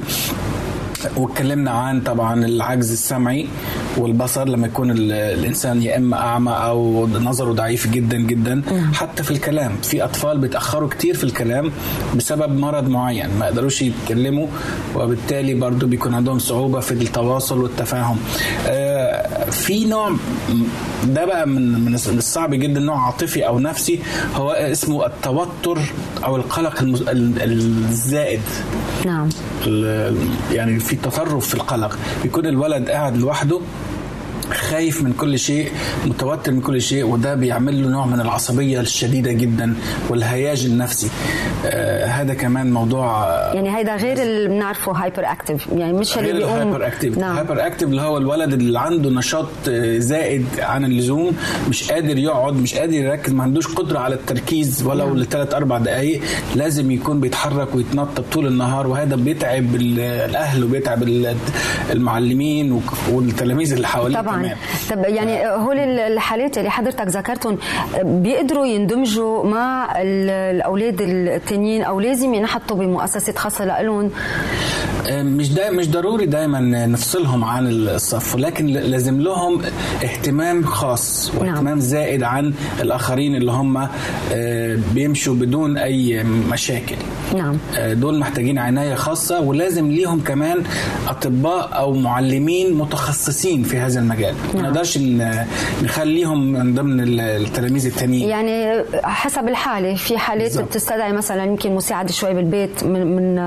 واتكلمنا 1.18 1.72
عن 1.72 2.02
طبعا 2.02 2.46
العجز 2.46 2.92
السمعي 2.92 3.48
والبصر 3.98 4.48
لما 4.50 4.68
يكون 4.68 4.92
ال- 4.92 5.12
الإنسان 5.12 5.82
يا 5.84 5.98
إما 5.98 6.18
أعمى 6.18 6.52
أو 6.52 7.08
نظره 7.08 7.54
ضعيف 7.54 7.88
جدا 7.88 8.18
جدا. 8.18 8.62
حتى 8.94 9.24
في 9.24 9.32
الكلام 9.32 9.72
في 9.84 10.04
أطفال 10.04 10.38
بيتأخروا 10.38 10.90
كتير 10.90 11.16
في 11.18 11.24
الكلام 11.24 11.72
بسبب 12.16 12.58
مرض 12.60 12.88
معين 12.90 13.30
ما 13.40 13.46
يقدروش 13.46 13.82
يتكلموا 13.82 14.48
وبالتالي 14.96 15.54
برضو 15.54 15.88
بيكون 15.88 16.14
عندهم 16.14 16.40
صعوبة 16.40 16.80
في 16.80 16.92
التواصل 16.92 17.58
والتفاهم. 17.62 18.18
آه، 18.68 19.50
في 19.50 19.86
نوع 19.86 20.12
ده 21.08 21.26
بقى 21.26 21.48
من 21.48 21.86
من 21.86 21.96
الصعب 21.96 22.54
جدا 22.56 22.80
نوع 22.80 23.06
عاطفي 23.06 23.48
أو 23.48 23.60
نفسي. 23.60 24.00
هو 24.36 24.52
اسمه 24.52 25.06
التوتر 25.06 25.80
أو 26.24 26.36
القلق 26.36 26.80
المز- 26.82 27.04
الزائد. 27.10 28.42
نعم. 29.06 29.30
يعني 30.52 30.80
في 30.80 30.96
تطرف 30.96 31.48
في 31.48 31.54
القلق. 31.54 31.98
بيكون 32.24 32.46
الولد 32.46 32.90
قاعد 32.90 33.18
لوحده 33.18 33.62
خايف 34.54 35.04
من 35.04 35.14
كل 35.14 35.40
شيء 35.40 35.72
متوتر 36.06 36.52
من 36.52 36.62
كل 36.62 36.82
شيء 36.82 37.04
وده 37.06 37.36
بيعمل 37.36 37.84
له 37.84 37.90
نوع 37.90 38.06
من 38.06 38.22
العصبية 38.22 38.80
الشديدة 38.80 39.32
جدا 39.32 39.74
والهياج 40.10 40.66
النفسي. 40.66 41.10
آه 41.66 42.06
هذا 42.06 42.34
كمان 42.34 42.74
موضوع 42.74 43.24
آه، 43.24 43.54
يعني 43.54 43.78
هيدا 43.78 43.96
غير 43.96 44.22
اللي 44.22 44.50
بنعرفه 44.50 44.92
hyperactive 44.92 45.68
يعني 45.76 45.94
مش 45.94 46.18
اللي 46.18 46.28
غير 46.32 46.38
بيقوم 46.38 46.54
ال 46.58 46.88
hyperactive 46.88 47.18
نعم. 47.18 47.32
ال 47.32 47.68
hyperactive 47.68 47.90
اللي 47.90 48.02
هو 48.02 48.18
الولد 48.18 48.54
اللي 48.54 48.80
عنده 48.80 49.10
نشاط 49.10 49.48
آه، 49.70 49.98
زائد 49.98 50.46
عن 50.60 50.86
اللزوم 50.86 51.38
مش 51.70 51.92
قادر 51.92 52.18
يقعد 52.18 52.54
مش 52.54 52.76
قادر 52.76 52.94
يركز 52.94 53.34
ما 53.34 53.44
عندوش 53.44 53.68
قدرة 53.76 54.00
على 54.00 54.16
التركيز 54.16 54.84
ولو 54.84 55.06
نعم. 55.08 55.18
لثلاث 55.18 55.54
أربع 55.54 55.78
دقائق 55.78 56.22
لازم 56.56 56.92
يكون 56.92 57.20
بيتحرك 57.20 57.76
ويتنطط 57.76 58.26
طول 58.34 58.48
النهار 58.48 58.88
وهذا 58.88 59.16
بيتعب 59.16 59.76
ال- 59.76 60.00
الأهل 60.00 60.64
وبيتعب 60.64 61.04
ال- 61.04 61.36
المعلمين 61.92 62.82
والتلاميذ 63.12 63.74
اللي 63.74 63.88
حواليه. 63.88 64.16
طبعا. 64.34 64.42
كمان 64.44 64.58
طب 64.90 65.04
يعني 65.16 65.48
هول 65.48 65.78
الحالات 65.80 66.58
اللي 66.58 66.72
حضرتك 66.72 67.08
ذكرتهم 67.08 67.58
بيقدروا 68.04 68.66
يندمجوا 68.66 69.46
مع 69.46 70.02
ال- 70.02 70.30
الأولاد 70.30 71.02
التانيين 71.02 71.84
أو 71.84 72.00
لازم 72.00 72.34
ينحطوا 72.34 72.78
بمؤسسات 72.78 73.38
خاصة 73.38 73.66
لهم 73.66 74.12
مش 75.12 75.54
دا 75.54 75.72
مش 75.72 75.90
ضروري 75.90 76.26
دايما 76.26 76.60
نفصلهم 76.86 77.44
عن 77.44 77.68
الصف 77.68 78.36
ولكن 78.36 78.66
لازم 78.68 79.22
لهم 79.22 79.62
اهتمام 80.04 80.64
خاص 80.64 81.32
واهتمام 81.38 81.64
نعم. 81.66 81.80
زائد 81.80 82.24
عن 82.24 82.54
الآخرين 82.82 83.36
اللي 83.36 83.52
هم 83.52 83.78
آه، 84.34 84.78
بيمشوا 84.94 85.34
بدون 85.34 85.78
أي 85.78 86.24
مشاكل. 86.24 86.96
نعم 87.36 87.58
آه، 87.78 87.94
دول 87.94 88.20
محتاجين 88.20 88.58
عناية 88.58 88.96
خاصة 88.96 89.40
ولازم 89.40 89.92
ليهم 89.92 90.20
كمان 90.22 90.64
أطباء 91.08 91.70
أو 91.78 91.94
معلمين 91.94 92.74
متخصصين 92.74 93.64
في 93.64 93.78
هذا 93.80 94.00
المجال 94.00 94.36
ما 94.54 94.62
نعم. 94.62 94.66
نقدرش 94.72 94.98
ن- 94.98 95.46
نخليهم 95.84 96.52
من 96.54 96.76
ضمن 96.76 97.00
ال- 97.00 97.20
التلاميذ 97.20 97.86
التانيين 97.86 98.30
يعني 98.30 98.84
حسب 99.04 99.48
الحالة 99.48 99.96
في 99.96 100.18
حالات. 100.18 100.58
بتستدعي 100.58 101.12
مثلا 101.14 101.44
يمكن 101.44 101.76
مساعده 101.76 102.12
شوي 102.12 102.34
بالبيت 102.34 102.84
من, 102.84 103.16
من 103.16 103.40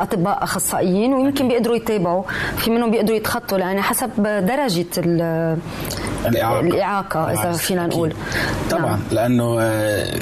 أطباء 0.00 0.44
أخصائيين 0.44 1.14
ويمكن 1.14 1.48
بيقدروا 1.48 1.76
يتابعوا 1.76 2.22
في 2.56 2.70
منهم 2.70 2.90
بيقدروا 2.90 3.16
يتخطوا 3.16 3.58
يعني 3.58 3.82
حسب 3.82 4.10
درجة 4.22 4.86
ال- 6.22 6.28
الإعاقة. 6.28 6.60
الإعاقة 6.60 7.30
إذا 7.32 7.42
طبعاً. 7.42 7.52
فينا. 7.52 7.86
نقول 7.86 8.12
طبعا 8.70 8.82
نعم. 8.86 9.00
لأنه 9.12 9.56
آه، 9.60 10.18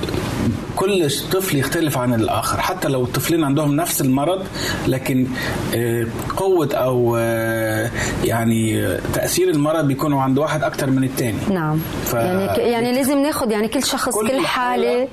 كل 0.76 1.10
طفل 1.32 1.56
يختلف 1.58 1.98
عن 1.98 2.14
الآخر 2.14 2.60
حتى 2.60 2.88
لو 2.88 3.02
الطفلين 3.04 3.44
عندهم 3.44 3.76
نفس 3.76 4.00
المرض 4.00 4.46
لكن 4.88 5.26
آه، 5.74 6.06
قوة 6.36 6.68
أو 6.74 7.16
آه، 7.20 7.90
يعني 8.24 8.88
تأثير 9.14 9.48
المرض 9.50 9.84
بيكونوا 9.86 10.22
عند 10.22 10.38
واحد 10.38 10.62
أكتر 10.62 10.90
من 10.90 11.04
الثاني 11.04 11.38
نعم 11.50 11.78
ف- 12.04 12.14
يعني 12.14 12.70
يعني 12.70 12.92
لازم 12.92 13.18
ناخذ 13.18 13.50
يعني 13.50 13.68
كل 13.68 13.84
شخص 13.84 14.14
كل 14.14 14.28
كل, 14.28 14.40
حالة 14.46 15.08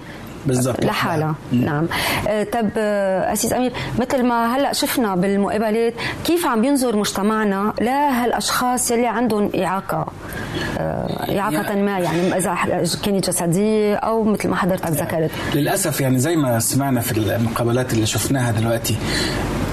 بالضبط. 0.48 0.86
لحالها 0.86 1.36
نعم. 1.52 1.88
آه، 2.28 2.44
طب 2.44 2.70
آه، 2.78 3.34
أسيس 3.34 3.54
أمير 3.54 3.74
مثل 4.00 4.24
ما 4.24 4.56
هلأ 4.56 4.74
شفنا 4.74 5.16
بالمقابلات 5.16 5.94
كيف 6.26 6.46
عم 6.46 6.62
بينظر 6.62 6.96
مجتمعنا 6.96 7.74
لهالأشخاص 7.82 8.92
يلي 8.92 9.08
عندهم 9.08 9.52
إعاقة؟ 9.64 10.06
آه، 10.78 11.40
إعاقة 11.40 11.76
ما 11.76 12.00
يعني 12.00 12.38
إذا 12.38 12.56
كانت 13.04 13.30
جسدية 13.30 13.96
أو 13.96 14.24
مثل 14.24 14.50
ما 14.50 14.56
حضرتك 14.56 14.88
ذكرت. 14.88 15.32
للأسف 15.56 16.02
يعني 16.02 16.20
زي 16.20 16.36
ما 16.36 16.60
سمعنا 16.60 17.02
في 17.02 17.18
المقابلات 17.18 17.94
اللي 17.94 18.06
شفناها 18.06 18.52
دلوقتي 18.52 18.98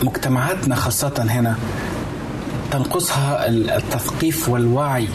مجتمعاتنا 0.03 0.75
خاصة 0.75 1.27
هنا 1.29 1.57
تنقصها 2.71 3.49
التثقيف 3.49 4.49
والوعي 4.49 5.09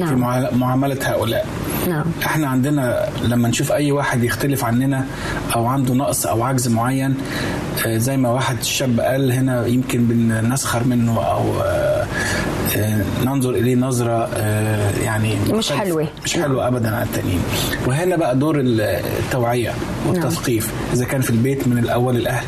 نعم. 0.00 0.18
معا- 0.18 0.54
معاملة 0.54 0.98
هؤلاء 1.02 1.46
نعم 1.88 2.04
إحنا 2.26 2.48
عندنا 2.48 3.08
لما 3.24 3.48
نشوف 3.48 3.72
أي 3.72 3.92
واحد 3.92 4.24
يختلف 4.24 4.64
عننا 4.64 5.04
أو 5.56 5.66
عنده 5.66 5.94
نقص 5.94 6.26
أو 6.26 6.42
عجز 6.42 6.68
معين 6.68 7.14
آه، 7.86 7.96
زي 7.98 8.16
ما 8.16 8.28
واحد 8.30 8.62
شاب 8.62 9.00
قال 9.00 9.32
هنا 9.32 9.66
يمكن 9.66 10.04
بنسخر 10.06 10.84
منه 10.84 11.22
أو 11.22 11.60
آه، 11.62 12.06
ننظر 13.24 13.50
إليه 13.50 13.74
نظرة 13.76 14.28
آه، 14.34 14.90
يعني 15.04 15.34
مش. 15.52 15.72
حلوة. 15.72 16.06
مش 16.24 16.34
حلوة 16.36 16.68
ابدا 16.68 16.94
على 16.96 17.04
التانيين 17.04 17.40
وهنا 17.86 18.16
بقى 18.16 18.36
دور 18.36 18.60
التوعية 18.60 19.72
والتثقيف 20.06 20.72
إذا 20.92 21.04
كان 21.04 21.20
في 21.20 21.30
البيت 21.30 21.68
من 21.68 21.78
الأول 21.78 22.16
الأهل 22.16 22.44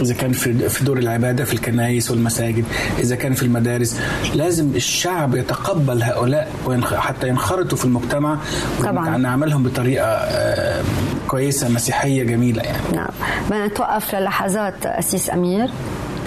إذا 0.00 0.14
كان 0.14 0.32
في 0.32 0.68
في 0.68 0.84
دور 0.84 0.98
العبادة 0.98 1.44
في 1.44 1.52
الكنائس 1.52 2.10
والمساجد 2.10 2.64
إذا 2.98 3.16
كان 3.16 3.34
في 3.34 3.42
المدارس 3.42 4.00
لازم 4.34 4.70
الشعب 4.74 5.34
يتقبل 5.34 6.02
هؤلاء 6.02 6.48
حتى 6.96 7.28
ينخرطوا 7.28 7.78
في 7.78 7.84
المجتمع 7.84 8.38
طبعاً. 8.84 9.16
نعملهم 9.16 9.62
بطريقة 9.62 10.06
آه، 10.06 10.82
كويسة 11.28 11.68
مسيحية 11.68 12.22
جميلة 12.24 12.62
يعني 12.62 12.78
نعم 12.94 13.08
بدنا 13.50 13.66
نتوقف 13.66 14.14
للحظات 14.14 14.86
أسيس 14.86 15.30
أمير 15.30 15.70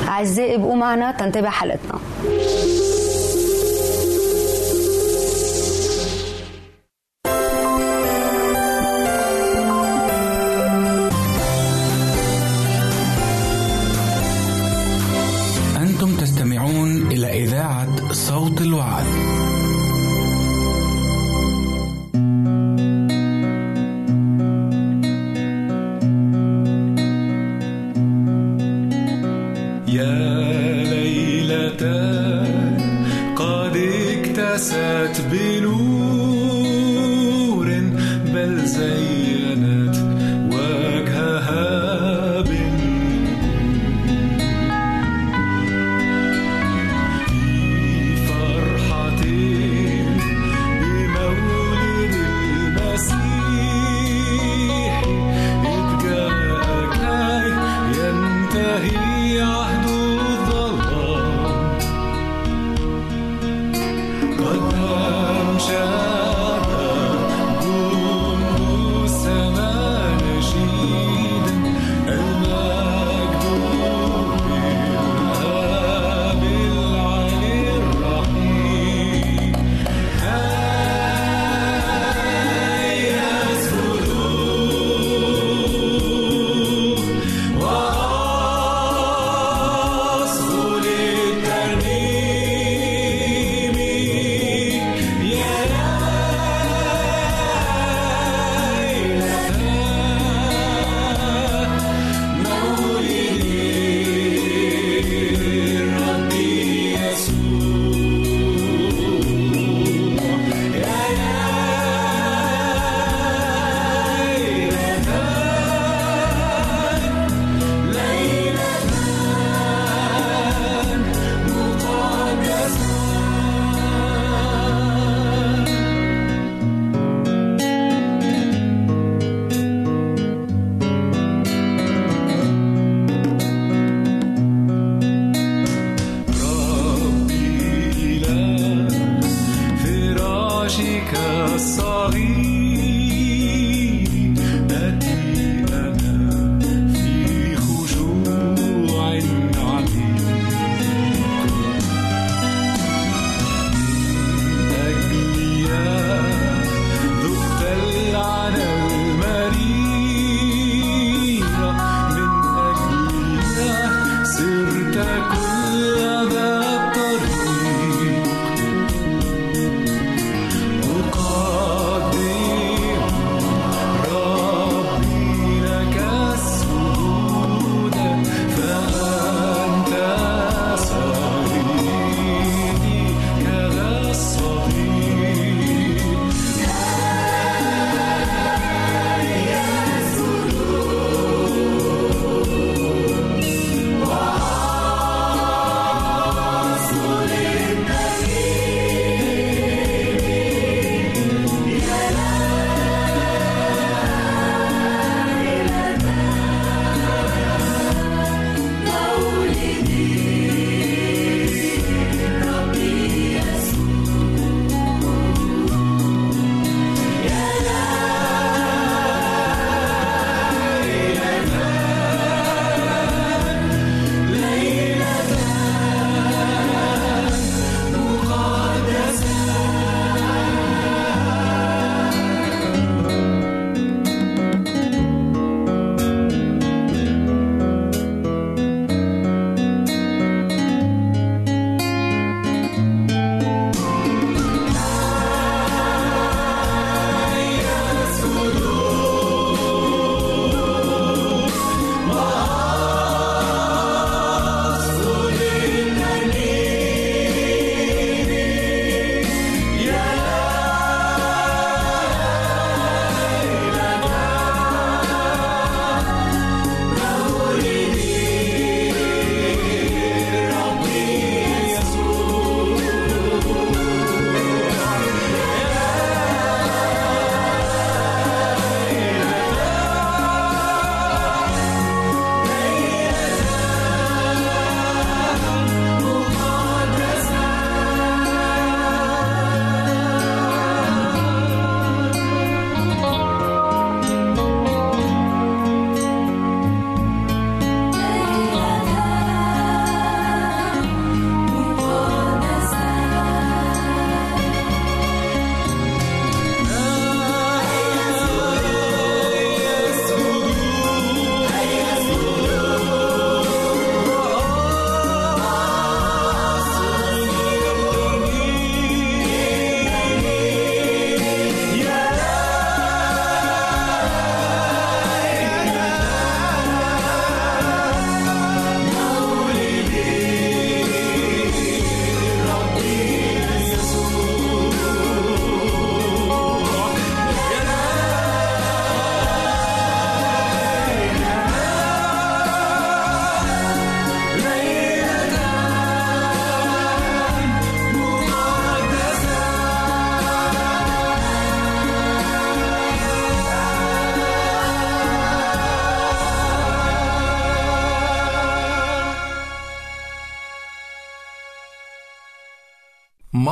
أعزائي 0.07 0.55
ابقوا 0.55 0.75
معنا 0.75 1.11
تنتبه 1.11 1.49
حلقتنا 1.49 1.99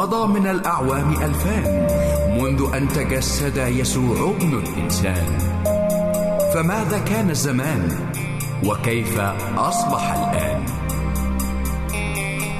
مضى 0.10 0.40
من 0.40 0.48
الأعوام 0.48 1.14
ألفان 1.14 1.88
منذ 2.42 2.76
أن 2.76 2.88
تجسد 2.88 3.58
يسوع 3.58 4.30
ابن 4.30 4.58
الإنسان. 4.58 5.38
فماذا 6.54 7.00
كان 7.00 7.30
الزمان؟ 7.30 7.90
وكيف 8.66 9.20
أصبح 9.58 10.14
الآن؟ 10.14 10.66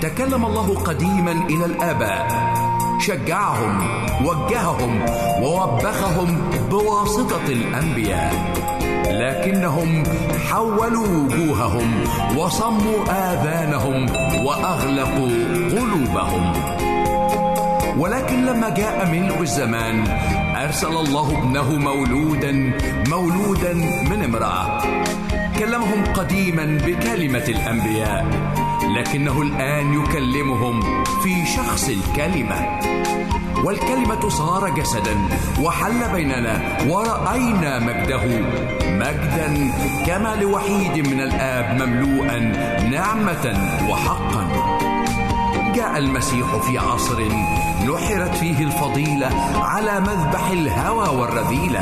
تكلم 0.02 0.46
الله 0.46 0.76
قديما 0.76 1.32
إلى 1.32 1.66
الآباء 1.66 2.28
شجعهم 3.00 3.80
وجههم 4.26 5.02
ووبخهم 5.42 6.42
بواسطة 6.72 7.46
الأنبياء. 7.48 8.34
لكنهم 9.10 10.04
حولوا 10.50 11.08
وجوههم 11.08 12.04
وصموا 12.38 13.00
آذانهم 13.10 14.06
وأغلقوا 14.46 15.30
قلوبهم. 15.72 16.79
ولكن 18.00 18.46
لما 18.46 18.70
جاء 18.70 19.12
ملء 19.12 19.42
الزمان 19.42 20.08
أرسل 20.56 20.98
الله 20.98 21.38
ابنه 21.38 21.72
مولودا 21.72 22.74
مولودا 23.08 23.74
من 24.10 24.24
امرأة. 24.24 24.82
كلمهم 25.60 26.14
قديما 26.14 26.78
بكلمة 26.86 27.44
الأنبياء 27.48 28.26
لكنه 28.98 29.42
الآن 29.42 29.94
يكلمهم 29.94 31.04
في 31.04 31.46
شخص 31.46 31.90
الكلمة. 31.90 32.80
والكلمة 33.64 34.30
صار 34.30 34.70
جسدا 34.70 35.16
وحل 35.62 36.14
بيننا 36.14 36.78
ورأينا 36.88 37.80
مجده. 37.80 38.24
مجدا 38.84 39.72
كما 40.08 40.36
لوحيد 40.36 41.08
من 41.08 41.22
الآب 41.22 41.82
مملوءا 41.82 42.40
نعمة 42.92 43.70
وحقا. 43.90 44.79
جاء 45.76 45.98
المسيح 45.98 46.56
في 46.56 46.78
عصر 46.78 47.28
نحرت 47.86 48.36
فيه 48.36 48.64
الفضيلة 48.64 49.30
على 49.56 50.00
مذبح 50.00 50.50
الهوى 50.50 51.18
والرذيلة. 51.20 51.82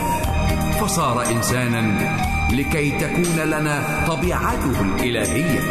فصار 0.82 1.26
إنسانا 1.32 2.17
لكي 2.52 2.91
تكون 2.91 3.36
لنا 3.36 4.06
طبيعته 4.08 4.82
الإلهية. 4.82 5.62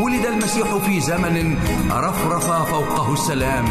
ولد 0.00 0.26
المسيح 0.26 0.74
في 0.76 1.00
زمن 1.00 1.56
رفرف 1.90 2.52
فوقه 2.52 3.12
السلام 3.12 3.64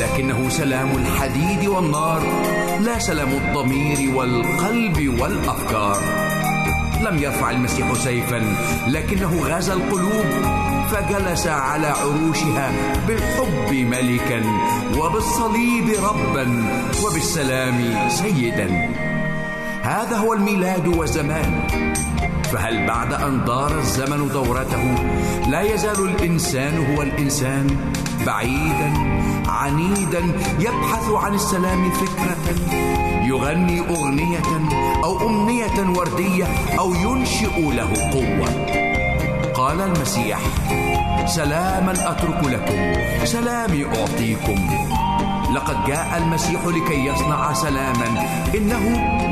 لكنه 0.00 0.48
سلام 0.48 0.90
الحديد 0.90 1.68
والنار 1.68 2.22
لا 2.80 2.98
سلام 2.98 3.28
الضمير 3.28 4.16
والقلب 4.16 5.20
والأفكار. 5.20 5.96
لم 7.00 7.18
يرفع 7.18 7.50
المسيح 7.50 7.94
سيفا 7.94 8.56
لكنه 8.88 9.42
غزا 9.42 9.72
القلوب. 9.72 10.26
فجلس 10.90 11.46
على 11.46 11.86
عروشها 11.86 12.72
بالحب 13.08 13.72
ملكا 13.72 14.42
وبالصليب 14.98 15.88
ربا 16.02 16.64
وبالسلام 17.04 18.08
سيدا. 18.08 18.90
هذا 19.82 20.16
هو 20.16 20.32
الميلاد 20.32 20.86
والزمان 20.86 21.68
فهل 22.52 22.86
بعد 22.86 23.12
أن 23.12 23.44
دار 23.44 23.78
الزمن 23.78 24.28
دورته 24.28 24.94
لا 25.48 25.60
يزال 25.60 26.08
الإنسان 26.08 26.86
هو 26.86 27.02
الإنسان 27.02 27.66
بعيدا 28.26 28.92
عنيدا 29.48 30.22
يبحث 30.60 31.10
عن 31.10 31.34
السلام 31.34 31.90
فكرة 31.90 32.54
يغني 33.26 33.80
أغنية 33.80 34.42
أو 35.04 35.28
أمنية 35.28 35.98
وردية 35.98 36.46
أو 36.78 36.94
ينشئ 36.94 37.60
له 37.60 37.90
قوة. 38.12 38.85
قال 39.66 39.80
المسيح 39.80 40.38
سلاما 41.26 41.92
أترك 41.92 42.44
لكم 42.44 42.94
سلامي 43.24 43.84
أعطيكم. 43.84 44.70
لقد 45.54 45.76
جاء 45.86 46.18
المسيح 46.18 46.60
لكي 46.66 47.06
يصنع 47.06 47.52
سلاما 47.52 48.06
إنه 48.54 48.84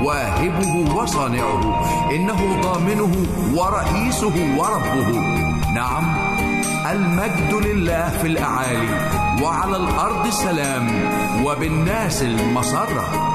واهبه 0.04 0.94
وصانعه 0.94 1.84
إنه 2.10 2.60
ضامنه 2.62 3.12
ورئيسه 3.54 4.58
وربه. 4.58 5.10
نعم 5.74 6.16
المجد 6.90 7.54
لله 7.54 8.08
في 8.08 8.26
الأعالي 8.26 8.88
وعلى 9.42 9.76
الأرض 9.76 10.26
السلام 10.26 10.88
وبالناس 11.44 12.22
المسره 12.22 13.34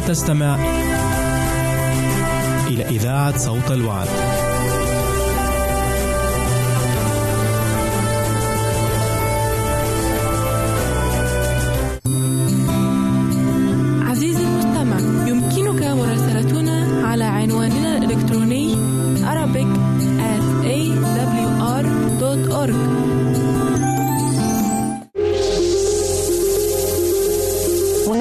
تستمع 0.00 0.54
إلى 2.66 2.84
إذاعة 2.84 3.38
صوت 3.38 3.70
الوعد. 3.70 4.35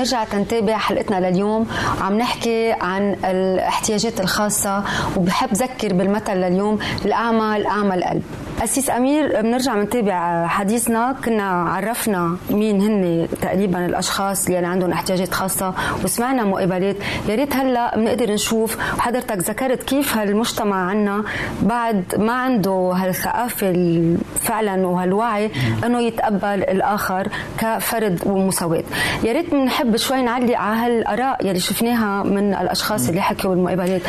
ونرجع 0.06 0.24
تنتابع 0.24 0.78
حلقتنا 0.78 1.30
لليوم. 1.30 1.68
عم 2.02 2.18
نحكي 2.18 2.72
عن 2.72 3.16
الاحتياجات 3.26 4.20
الخاصة 4.20 4.84
وبحب 5.18 5.54
ذكر 5.54 5.94
بالمثل 5.94 6.34
لليوم 6.34 6.80
الأعمى 7.06 7.58
الأعمى 7.58 7.96
القلب. 7.96 8.24
أسيس 8.64 8.90
أمير 8.90 9.42
بنرجع 9.42 9.76
بنتابع 9.76 10.48
حديثنا. 10.48 11.16
كنا 11.26 11.50
عرفنا 11.50 12.38
مين 12.50 12.82
هن 12.82 13.28
تقريبا 13.42 13.86
الأشخاص 13.86 14.46
اللي 14.48 14.68
عندهم 14.68 14.92
احتياجات 14.92 15.34
خاصة 15.34 15.74
وسمعنا 16.04 16.44
مقابلات. 16.44 16.96
يا 17.30 17.36
ريت 17.36 17.56
هلأ 17.56 17.98
بنقدر 17.98 18.32
نشوف 18.34 18.78
وحضرتك 18.98 19.38
ذكرت 19.38 19.84
كيف 19.84 20.18
هالمجتمع 20.18 20.90
عنا 20.90 21.24
بعد 21.62 22.04
ما 22.18 22.34
عنده 22.34 22.94
هالثقافة 22.96 24.16
فعلا 24.42 24.88
وهالوعي 24.88 25.52
إنه 25.86 26.00
يتقبل 26.02 26.46
الآخر 26.64 27.28
كفرد 27.60 28.20
ومساواة. 28.26 28.84
يا 29.24 29.34
ريت 29.34 29.52
بنحب 29.52 29.98
شوي 29.98 30.22
نعلق 30.22 30.58
على 30.58 30.78
هالآراء 30.80 31.46
يلي 31.48 31.60
شفناها 31.60 32.24
من 32.24 32.54
الأشخاص 32.54 33.10
اللي 33.10 33.22
حكوا 33.22 33.50
بالمقابلات 33.50 34.02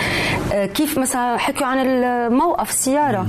آه، 0.52 0.66
كيف 0.66 0.98
مثلا 0.98 1.36
حكوا 1.38 1.66
عن 1.66 1.78
الموقف 1.78 2.70
السيارة. 2.70 3.26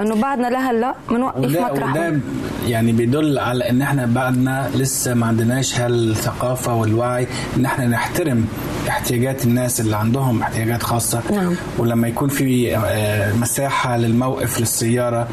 إنه 0.00 0.14
بعدنا 0.14 0.49
لهلا 0.50 0.94
بنوقف 1.10 1.36
وده, 1.44 1.60
مطرح 1.64 1.90
وده 1.90 2.18
يعني 2.66 2.92
بيدل 2.92 3.38
على 3.38 3.70
إن 3.70 3.82
إحنا 3.82 4.06
بعدنا 4.06 4.70
لسه 4.74 5.14
ما 5.14 5.26
عندناش 5.26 5.80
هالثقافة 5.80 6.74
والوعي 6.74 7.26
إن 7.56 7.64
إحنا 7.64 7.86
نحترم 7.86 8.46
احتياجات 8.88 9.44
الناس 9.44 9.80
اللي 9.80 9.96
عندهم 9.96 10.42
احتياجات 10.42 10.82
خاصة. 10.82 11.22
نعم. 11.32 11.54
ولما 11.78 12.08
يكون 12.08 12.28
في 12.28 12.76
آه، 12.76 13.32
مساحة 13.32 13.96
للموقف 13.96 14.60
للسيارة 14.60 15.28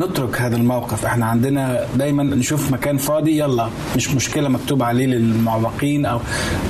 نترك 0.00 0.40
هذا 0.40 0.56
الموقف. 0.56 1.04
إحنا 1.06 1.26
عندنا 1.26 1.86
دايما 1.96 2.22
نشوف 2.22 2.72
مكان 2.72 2.96
فاضي 2.96 3.38
يلا 3.38 3.68
مش 3.96 4.10
مشكلة 4.14 4.48
مكتوب 4.48 4.82
عليه 4.82 5.06
للمعوقين 5.06 6.06
أو 6.06 6.20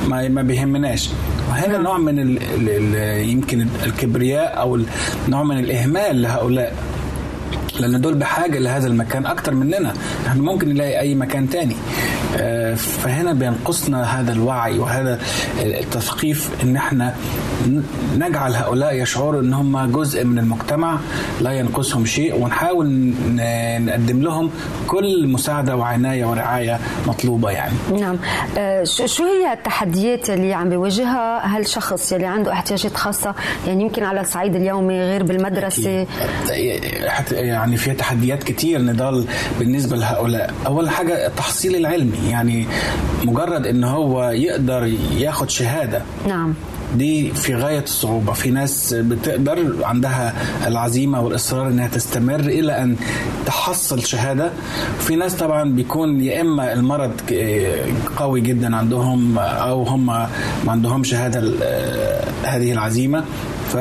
ما, 0.08 0.28
ما 0.28 0.42
بيهمناش. 0.42 1.10
وهنا 1.50 1.78
نوع 1.78 1.98
من 1.98 2.18
ال 2.18 2.38
ال 2.42 2.68
ال 2.68 3.28
يمكن 3.28 3.66
الكبرياء 3.86 4.60
أو 4.60 4.78
نوع 5.28 5.42
من 5.42 5.58
الإهمال 5.58 6.22
لهؤلاء. 6.22 6.74
لأن 7.80 8.00
دول 8.00 8.14
بحاجة 8.14 8.58
لهذا 8.58 8.86
المكان 8.86 9.26
أكتر 9.26 9.54
مننا. 9.54 9.92
إحنا 10.26 10.42
ممكن 10.42 10.68
نلاقي 10.68 11.00
أي 11.00 11.14
مكان 11.14 11.50
تاني. 11.50 11.76
آه، 12.36 12.74
فهنا 12.74 13.32
بينقصنا 13.32 14.20
هذا 14.20 14.32
الوعي 14.32 14.78
وهذا 14.78 15.18
التثقيف 15.60 16.50
إن 16.62 16.76
إحنا 16.76 17.14
نجعل 18.18 18.54
هؤلاء 18.54 18.94
يشعروا 19.02 19.40
إن 19.40 19.54
هم 19.54 19.92
جزء 19.92 20.24
من 20.24 20.38
المجتمع 20.38 20.98
لا 21.40 21.52
ينقصهم 21.52 22.04
شيء 22.06 22.34
ونحاول 22.42 23.12
نقدم 23.80 24.22
لهم 24.22 24.50
كل 24.86 25.28
مساعدة 25.28 25.76
وعناية 25.76 26.24
ورعاية 26.24 26.78
مطلوبة 27.06 27.50
يعني. 27.50 27.74
نعم. 28.00 28.16
آه، 28.58 28.84
شو 28.84 29.24
هي 29.24 29.52
التحديات 29.52 30.30
اللي 30.30 30.54
عم 30.54 30.68
بيواجهها؟ 30.68 31.56
هالشخص 31.56 32.12
يلي 32.12 32.26
عنده 32.26 32.52
احتياجات 32.52 32.94
خاصة 32.96 33.34
يعني 33.66 33.82
يمكن 33.82 34.02
على 34.04 34.20
الصعيد 34.20 34.56
اليومي 34.56 35.00
غير 35.00 35.22
بالمدرسة؟ 35.22 36.06
حت- 37.08 37.32
يعني 37.62 37.76
في 37.76 37.92
تحديات 37.94 38.42
كتير 38.42 38.82
نضال 38.82 39.24
بالنسبة 39.58 39.96
لهؤلاء. 39.96 40.54
أول 40.66 40.90
حاجة 40.90 41.26
التحصيل 41.26 41.76
العلمي 41.76 42.18
يعني 42.30 42.66
مجرد 43.24 43.66
إن 43.66 43.84
هو 43.84 44.30
يقدر 44.30 44.92
ياخد 45.18 45.50
شهادة. 45.50 46.02
نعم. 46.28 46.54
دي 46.96 47.30
في 47.30 47.54
غاية 47.54 47.82
الصعوبة. 47.82 48.32
في 48.32 48.50
ناس 48.50 48.94
بتقدر 48.94 49.74
عندها 49.82 50.34
العزيمة 50.66 51.20
والإصرار 51.20 51.68
إنها 51.68 51.88
تستمر 51.88 52.40
إلى 52.40 52.82
أن 52.82 52.96
تحصل 53.46 54.02
شهادة. 54.04 54.50
في 54.98 55.16
ناس 55.16 55.34
طبعا 55.34 55.72
بيكون 55.72 56.20
يا 56.20 56.40
إما 56.40 56.72
المرض 56.72 57.12
قوي 58.16 58.40
جدا 58.40 58.76
عندهم 58.76 59.38
أو 59.38 59.82
هم 59.82 60.06
ما 60.06 60.28
عندهمش 60.68 61.14
هذا 61.14 61.40
هذه 62.44 62.72
العزيمة. 62.72 63.24
ف 63.72 63.76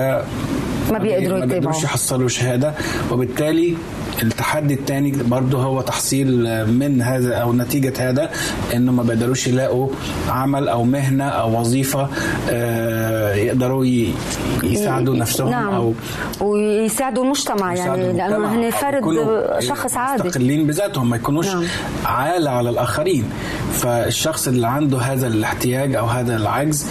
ما 0.92 0.98
بيقدروا 0.98 1.40
ما 1.40 1.46
بيقدروش 1.46 1.76
يتابعوا. 1.76 1.84
يحصلوا 1.84 2.28
شهادة. 2.28 2.74
وبالتالي 3.12 3.76
التحدي 4.24 4.74
الثاني 4.74 5.12
برضه 5.12 5.64
هو 5.64 5.82
تحصيل 5.82 6.28
من 6.68 7.02
هذا 7.02 7.36
أو 7.36 7.54
نتيجة 7.54 8.10
هذا 8.10 8.30
إنه 8.74 8.92
ما 8.92 9.04
بيقدروش 9.04 9.48
يلاقوا 9.48 9.90
عمل 10.30 10.68
أو 10.68 10.84
مهنة 10.84 11.24
أو 11.24 11.60
وظيفة 11.60 12.10
آه، 12.50 13.36
يقدروا 13.36 13.86
يساعدوا 14.64 15.16
نفسهم 15.16 15.50
نعم. 15.50 15.74
أو 15.74 15.94
ويساعدوا 16.42 17.24
المجتمع 17.24 17.74
يعني 17.74 18.02
يساعدوا 18.02 18.14
لأنه 18.14 18.56
هن 18.56 18.70
فرد 18.70 19.04
شخص 19.60 19.98
عادي. 19.98 20.28
مستقلين 20.28 20.68
بذاتهم 20.68 21.10
ما 21.10 21.16
يكونوش 21.16 21.48
نعم. 21.48 21.64
عالة 22.06 22.52
على 22.52 22.70
الآخرين. 22.70 23.24
فالشخص 23.74 24.48
اللي 24.48 24.68
عنده 24.68 24.98
هذا 24.98 25.28
الاحتياج 25.28 25.96
أو 25.96 26.06
هذا 26.06 26.36
العجز 26.36 26.86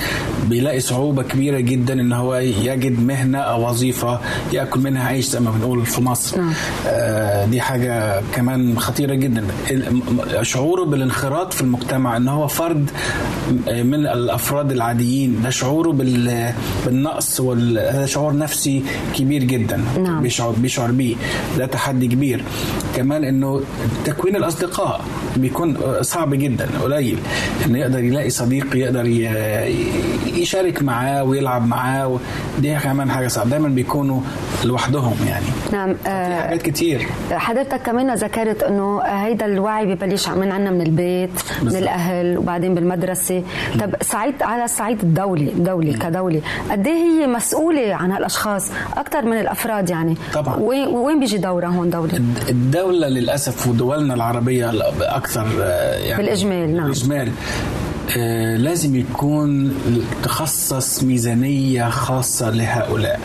بيلاقي 0.49 0.81
صعوبة 0.81 1.23
كبيرة 1.23 1.61
جدا 1.61 1.93
إن 2.01 2.12
هو 2.12 2.35
يجد 2.37 3.01
مهنة 3.07 3.38
أو 3.38 3.69
وظيفة 3.69 4.21
يأكل 4.53 4.81
منها 4.81 5.07
عيش 5.09 5.25
زي 5.27 5.40
ما 5.40 5.51
بنقول 5.51 5.87
في 5.87 6.01
مصر. 6.03 6.38
نعم. 6.40 6.53
آه 6.87 7.47
دي 7.47 7.61
حاجة 7.61 8.23
كمان 8.35 8.79
خطيرة 8.79 9.14
جدا. 9.14 9.45
شعوره 10.43 10.85
بالانخراط 10.85 11.53
في 11.53 11.61
المجتمع 11.62 12.16
إن 12.16 12.29
هو 12.29 12.47
فرد 12.47 12.90
من 13.66 13.95
الأفراد 14.07 14.73
العاديين. 14.73 15.43
ده 15.43 15.51
شعوره 15.51 15.90
بال- 15.93 16.53
بالنقص 16.87 17.40
وهذا 17.40 18.07
شعور 18.07 18.37
نفسي 18.37 18.83
كبير 19.16 19.45
جدا. 19.45 19.81
نعم. 20.03 20.23
بيشعر 20.23 20.51
بيشعر 20.51 20.90
بيه. 20.90 21.14
ده 21.59 21.66
تحدي 21.66 22.07
كبير. 22.09 22.45
كمان 22.97 23.25
إنه 23.25 23.61
تكوين 24.05 24.37
الأصدقاء 24.37 25.01
بيكون 25.37 25.77
صعب 26.01 26.35
جدا. 26.35 26.69
قليل. 26.77 27.19
إنه 27.67 27.79
يقدر 27.79 28.05
يلاقي 28.05 28.31
صديق 28.31 28.77
يقدر 28.77 29.07
يشارك 30.37 30.83
معاه 30.83 31.25
ويلعب 31.25 31.67
معاه. 31.67 32.19
دي 32.59 32.75
كمان 32.79 33.11
حاجة 33.11 33.29
صعبة. 33.29 33.51
دايما 33.51 33.69
بيكونوا 33.69 34.21
لوحدهم 34.65 35.15
يعني. 35.29 35.45
نعم 35.73 35.95
آه، 36.07 36.41
حاجات 36.41 36.63
كتير. 36.63 37.07
حضرتك 37.31 37.83
كمان 37.83 38.15
ذكرت 38.15 38.63
إنه 38.63 39.01
هيدا 39.03 39.47
الوعي 39.47 39.95
ببلش 39.95 40.29
من 40.29 40.53
عنا 40.53 40.71
من 40.71 40.81
البيت 40.83 41.31
من 41.31 41.65
بالضبط. 41.65 41.83
الأهل 41.83 42.39
وبعدين 42.39 42.75
بالمدرسة. 42.75 43.43
طب 43.81 43.95
صعيد 44.03 44.35
على 44.43 44.65
الصعيد 44.65 45.01
الدولي 45.03 45.51
دولي 45.59 45.93
كدوله 45.93 46.41
قد 46.71 46.87
إيه 46.87 46.95
هي 47.23 47.27
مسؤولة 47.27 47.95
عن 47.95 48.11
هالأشخاص؟ 48.13 48.71
أكثر 48.97 49.23
من 49.25 49.41
الأفراد 49.41 49.91
يعني. 49.91 50.17
طبعاً. 50.35 50.57
وين 50.57 51.21
بيجي 51.21 51.39
دورها 51.39 51.69
هون 51.69 51.91
دولة؟ 51.91 52.21
الدولة 52.49 53.09
للأسف 53.09 53.67
ودولنا 53.69 54.15
العربية 54.15 54.73
أكثر 55.01 55.47
آه، 55.63 55.99
يعني 55.99 56.23
بالإجمال، 56.66 56.77
نعم. 56.77 56.90
بالإجمال 56.90 57.33
آه، 58.16 58.57
لازم 58.57 58.96
يكون 58.96 59.75
تخصص 60.23 61.03
ميزانية 61.03 61.88
خاصة 61.88 62.51
لهؤلاء 62.51 63.20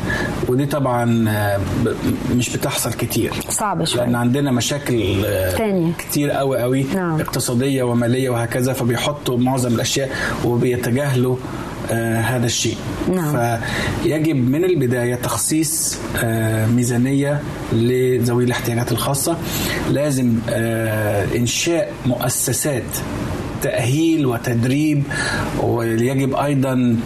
ودي 0.47 0.65
طبعا 0.65 1.29
آه، 1.29 1.59
مش 2.35 2.57
بتحصل 2.57 2.93
كتير 2.93 3.33
صعبة 3.49 3.85
شوي 3.85 4.01
لأن 4.01 4.15
عندنا 4.15 4.51
مشاكل 4.51 5.25
آه، 5.25 5.57
تانية. 5.57 5.91
كتير 5.93 6.31
قوي 6.31 6.59
قوي 6.61 6.83
نعم. 6.83 7.21
اقتصادية 7.21 7.83
ومالية 7.83 8.29
وهكذا 8.29 8.73
فبيحطوا 8.73 9.37
معظم 9.37 9.73
الأشياء 9.75 10.09
وبيتجاهلوا 10.45 11.37
آه 11.91 12.21
هذا 12.21 12.45
الشيء 12.45 12.77
نعم. 13.13 13.59
فيجب 14.03 14.35
من 14.35 14.65
البداية 14.65 15.15
تخصيص 15.15 15.97
آه 16.17 16.65
ميزانية 16.65 17.41
لذوي 17.73 18.43
الاحتياجات 18.43 18.91
الخاصة 18.91 19.37
لازم 19.91 20.33
آه 20.49 21.25
إنشاء 21.35 21.91
مؤسسات 22.05 22.83
تأهيل 23.61 24.25
وتدريب 24.25 25.03
ويجب 25.63 26.35
أيضا 26.35 26.97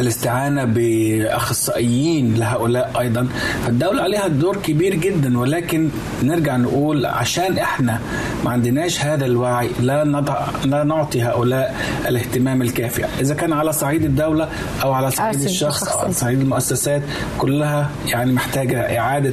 الاستعانة 0.00 0.64
بأخصائيين 0.64 2.34
لهؤلاء 2.34 2.92
أيضا 3.00 3.28
فالدولة 3.66 4.02
عليها 4.02 4.28
دور 4.28 4.56
كبير 4.56 4.94
جدا 4.94 5.38
ولكن 5.38 5.88
نرجع 6.22 6.56
نقول 6.56 7.06
عشان 7.06 7.58
إحنا 7.58 8.00
ما 8.44 8.50
عندناش 8.50 9.00
هذا 9.04 9.26
الوعي 9.26 9.70
لا, 9.80 10.04
نضع 10.04 10.46
لا 10.64 10.84
نعطي 10.84 11.22
هؤلاء 11.22 11.76
الاهتمام 12.08 12.62
الكافي 12.62 13.04
إذا 13.20 13.34
كان 13.34 13.52
على 13.52 13.72
صعيد 13.72 14.04
الدولة 14.04 14.48
أو 14.82 14.92
على 14.92 15.10
صعيد 15.10 15.40
الشخص 15.40 15.88
أو 15.88 15.98
على. 15.98 16.12
صعيد 16.12 16.40
المؤسسات 16.40 17.02
كلها 17.38 17.90
يعني 18.06 18.32
محتاجة 18.32 18.98
إعادة 18.98 19.32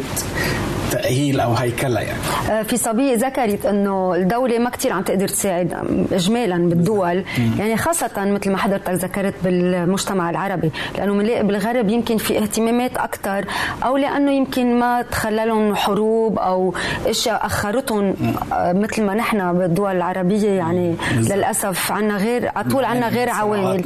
تأهيل 0.91 1.39
أو 1.39 1.53
هيكلة 1.53 1.99
يعني. 1.99 2.19
آه، 2.51 2.63
في 2.63 2.77
صبية 2.77 3.15
ذكرت 3.15 3.65
إنه 3.65 4.15
الدولة 4.15 4.59
ما 4.59 4.69
كتير 4.69 4.93
عم 4.93 5.01
تقدر 5.01 5.27
تساعد 5.27 5.73
اجمالا 6.11 6.57
بالدول. 6.69 7.23
يعني 7.59 7.77
خاصة 7.77 8.09
مثل 8.17 8.51
ما 8.51 8.57
حضرتك 8.57 8.89
ذكرت 8.89 9.33
بالمجتمع 9.43 10.29
العربي. 10.29 10.71
لأنه 10.97 11.13
بنلاقي 11.13 11.43
بالغرب 11.43 11.89
يمكن 11.89 12.17
في 12.17 12.37
اهتمامات 12.37 12.97
أكثر 12.97 13.45
أو 13.85 13.97
لأنه 13.97 14.31
يمكن 14.31 14.79
ما 14.79 15.01
تخللهم 15.01 15.75
حروب 15.75 16.39
أو 16.39 16.73
إشياء 17.07 17.45
أخرتهم 17.45 18.15
آه، 18.53 18.73
مثل 18.73 19.03
ما 19.03 19.13
نحن 19.13 19.53
بالدول 19.57 19.95
العربية 19.95 20.49
يعني. 20.49 20.95
بالضبط. 21.15 21.35
للأسف 21.37 21.91
عنا 21.91 22.17
غير 22.17 22.51
على 22.55 22.69
طول 22.69 22.85
عنا 22.85 23.07
غير 23.07 23.29
عوامل. 23.29 23.81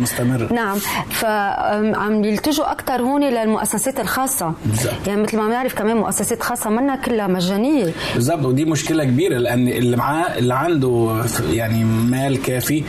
نعم. 0.52 0.78
فعم 1.10 2.24
يلتجوا 2.24 2.72
أكثر 2.72 3.02
هون 3.02 3.24
للمؤسسات 3.24 4.00
الخاصة. 4.00 4.54
بالضبط. 4.66 5.08
يعني 5.08 5.22
مثل 5.22 5.38
ما 5.38 5.48
بنعرف 5.48 5.74
كمان 5.76 5.98
مؤسسات 5.98 6.44
خاصة 6.44 6.70
منا 6.70 6.91
كلها 6.96 7.28
مجانية 7.28 7.92
بالظبط 8.16 8.46
ودي 8.46 8.66
مشكلة 8.66 9.04
كبيرة 9.04 9.38
لأن 9.38 9.68
اللي 9.68 9.98
معاه 9.98 10.38
اللي 10.38 10.54
عنده 10.54 11.24
يعني 11.52 11.84
مال 11.84 12.42
كافي 12.42 12.84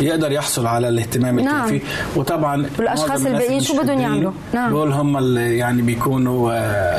يقدر 0.00 0.32
يحصل 0.32 0.66
على 0.66 0.88
الاهتمام 0.88 1.40
نعم. 1.40 1.64
الكافي 1.64 1.80
وطبعا 2.16 2.66
الناس 2.78 3.26
الباقيين 3.26 3.60
شو 3.60 3.82
بدهم 3.82 4.00
يعملوا؟ 4.00 4.32
نعم. 4.54 4.70
دول 4.70 4.92
هم 4.92 5.16
اللي 5.16 5.58
يعني 5.58 5.82
بيكونوا 5.82 6.52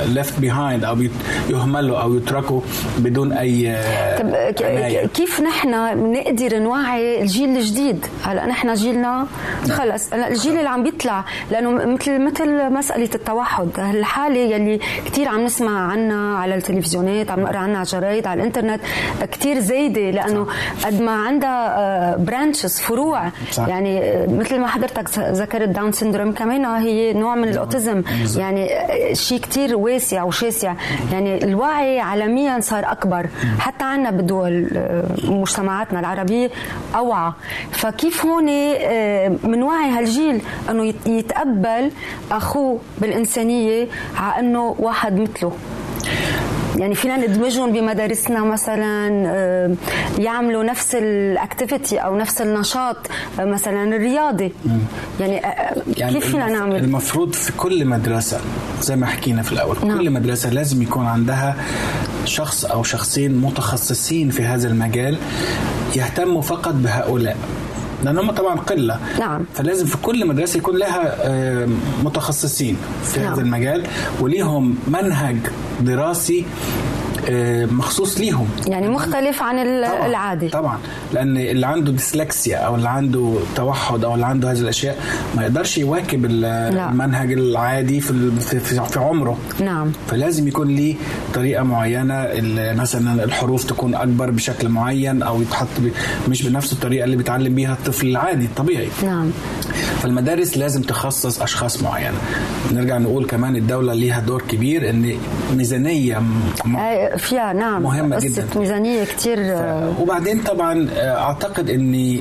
left 0.05 0.39
behind 0.39 0.83
أو 0.83 0.97
يهملوا 1.49 1.97
أو 1.97 2.17
يتركوا 2.17 2.61
بدون 2.97 3.31
أي 3.33 3.69
آه، 3.69 4.17
طب 4.51 4.65
عناية. 4.65 5.05
كيف 5.07 5.41
نحن 5.41 5.69
نقدر 6.13 6.59
نوعي 6.59 7.21
الجيل 7.21 7.57
الجديد 7.57 8.05
هلأ 8.23 8.45
نحن 8.45 8.73
جيلنا 8.73 9.27
خلص 9.69 10.13
هلأ 10.13 10.27
الجيل 10.27 10.57
اللي 10.57 10.69
عم 10.69 10.83
بيطلع 10.83 11.25
لأنه 11.51 11.71
مثل 11.71 12.21
مثل 12.21 12.73
مسألة 12.73 13.09
التوحد 13.15 13.69
الحالة 13.77 14.39
يلي 14.39 14.79
كثير 15.05 15.27
عم 15.27 15.45
نسمع 15.45 15.91
عنها 15.91 16.37
على 16.43 16.55
التلفزيونات 16.55 17.31
عم 17.31 17.39
نقرا 17.39 17.57
عنها 17.57 17.75
على 17.75 17.83
الجرايد 17.85 18.27
على 18.27 18.39
الإنترنت 18.41 18.81
كثير 19.31 19.59
زايدة 19.59 20.11
لأنه 20.11 20.47
قد 20.85 21.01
ما 21.01 21.11
عندها 21.11 22.15
branches 22.17 22.79
فروع. 22.79 23.29
صح. 23.51 23.67
يعني 23.67 23.99
آه، 24.01 24.27
مثل 24.27 24.59
ما 24.59 24.67
حضرتك 24.67 25.09
ذكرت 25.19 25.69
Down 25.69 25.91
syndrome 25.91 26.31
كمان 26.31 26.65
هي 26.65 27.13
نوع 27.13 27.35
من 27.35 27.47
ال 27.47 27.54
autism. 27.54 28.01
بالضبط. 28.01 28.39
يعني 28.41 28.73
آه، 28.73 29.13
شيء 29.13 29.39
كتير 29.39 29.75
واسع 29.75 30.23
وشاسع. 30.23 30.73
يعني 31.11 31.43
الوعي 31.43 31.99
عالميا 31.99 32.59
صار 32.59 32.91
أكبر. 32.91 33.27
حتى 33.59 33.83
عنا 33.85 34.11
بدول 34.11 34.69
آه، 34.75 35.03
مجتمعاتنا 35.23 35.99
العربية 35.99 36.49
أوعى. 36.95 37.31
فكيف 37.71 38.25
هون 38.25 38.45
بنوعي 39.43 39.89
هالجيل 39.89 40.41
إنه 40.69 40.85
يت- 40.85 41.07
يتقبل 41.07 41.91
أخوه 42.31 42.79
بالإنسانية 42.97 43.87
على 44.17 44.39
إنه 44.39 44.75
واحد 44.79 45.19
مثله؟ 45.19 45.51
يعني 46.79 46.95
فينا 46.95 47.17
ندمجهم 47.17 47.71
بمدارسنا 47.71 48.43
مثلا 48.43 49.23
آه، 49.27 49.75
يعملوا 50.19 50.63
نفس 50.63 50.95
الأكتيفيتي 50.95 51.97
أو 51.97 52.17
نفس 52.17 52.41
النشاط 52.41 52.97
آه، 53.39 53.45
مثلا 53.45 53.95
الرياضي. 53.95 54.51
يعني 55.19 55.45
آه، 55.45 55.75
كيف 55.95 56.31
فينا 56.31 56.47
نعمل؟ 56.47 56.75
المفروض 56.75 57.33
في 57.33 57.51
كل 57.51 57.85
مدرسة 57.85 58.39
زي 58.81 58.95
ما 58.95 59.05
حكينا 59.05 59.41
في 59.41 59.51
الأول 59.51 59.77
نعم. 59.85 59.97
كل 59.97 60.09
مدرسة 60.09 60.49
لازم 60.49 60.81
يكون 60.81 61.05
عندها 61.05 61.55
شخص 62.25 62.65
أو 62.65 62.83
شخصين 62.83 63.41
متخصصين 63.41 64.29
في 64.29 64.43
هذا 64.43 64.67
المجال 64.67 65.17
يهتموا 65.95 66.41
فقط 66.41 66.73
بهؤلاء. 66.73 67.37
لأن 68.03 68.17
هم 68.17 68.31
طبعا 68.31 68.55
قلة 68.55 68.99
نعم. 69.19 69.45
فلازم 69.53 69.85
في 69.85 69.97
كل 69.97 70.27
مدرسة 70.27 70.57
يكون 70.57 70.77
لها 70.77 71.17
متخصصين 72.03 72.77
في 73.03 73.19
نعم. 73.19 73.33
هذا 73.33 73.41
المجال 73.41 73.83
وليهم 74.19 74.77
منهج 74.87 75.37
دراسي 75.81 76.45
مخصوص 77.71 78.17
ليهم. 78.19 78.47
يعني 78.67 78.87
مختلف 78.87 79.41
عن 79.41 79.55
طبعاً 79.55 80.05
العادي. 80.05 80.49
طبعا. 80.49 80.77
لأن 81.13 81.37
اللي 81.37 81.67
عنده 81.67 81.91
ديسلكسيا 81.91 82.57
أو 82.57 82.75
اللي 82.75 82.89
عنده 82.89 83.35
توحد 83.55 84.03
أو 84.03 84.13
اللي 84.15 84.25
عنده 84.25 84.51
هذه 84.51 84.59
الأشياء 84.59 84.97
ما 85.35 85.41
يقدرش 85.43 85.77
يواكب 85.77 86.25
ال- 86.25 86.45
المنهج 86.45 87.31
العادي 87.33 88.01
في 88.01 88.31
في, 88.39 88.99
عمره. 88.99 89.37
نعم. 89.59 89.91
فلازم 90.07 90.47
يكون 90.47 90.67
ليه 90.67 90.95
طريقة 91.33 91.63
معينة 91.63 92.27
مثلا 92.73 93.23
الحروف 93.23 93.63
تكون 93.63 93.95
أكبر 93.95 94.31
بشكل 94.31 94.69
معين 94.69 95.23
أو 95.23 95.41
يتحط 95.41 95.67
مش 96.29 96.43
بنفس 96.43 96.73
الطريقة 96.73 97.03
اللي 97.05 97.15
بيتعلم 97.15 97.55
بيها 97.55 97.73
الطفل 97.73 98.07
العادي 98.07 98.45
الطبيعي. 98.45 98.87
نعم. 99.03 99.31
فالمدارس 100.01 100.57
لازم 100.57 100.81
تخصص 100.81 101.41
أشخاص 101.41 101.83
معينة. 101.83 102.17
نرجع 102.71 102.97
نقول 102.97 103.25
كمان 103.25 103.55
الدولة 103.55 103.93
ليها 103.93 104.19
دور 104.19 104.41
كبير 104.41 104.89
إن 104.89 105.13
ميزانية 105.57 106.19
م- 106.65 106.77
فيها 107.17 107.53
نعم. 107.53 107.81
مهمة 107.83 108.15
قصة 108.15 108.27
جداً. 108.27 108.47
ميزانية 108.59 109.03
كتير 109.03 109.37
آه، 109.39 109.93
وبعدين 110.01 110.41
طبعا 110.41 110.87
آه، 110.93 111.17
أعتقد 111.23 111.69
ان 111.69 112.19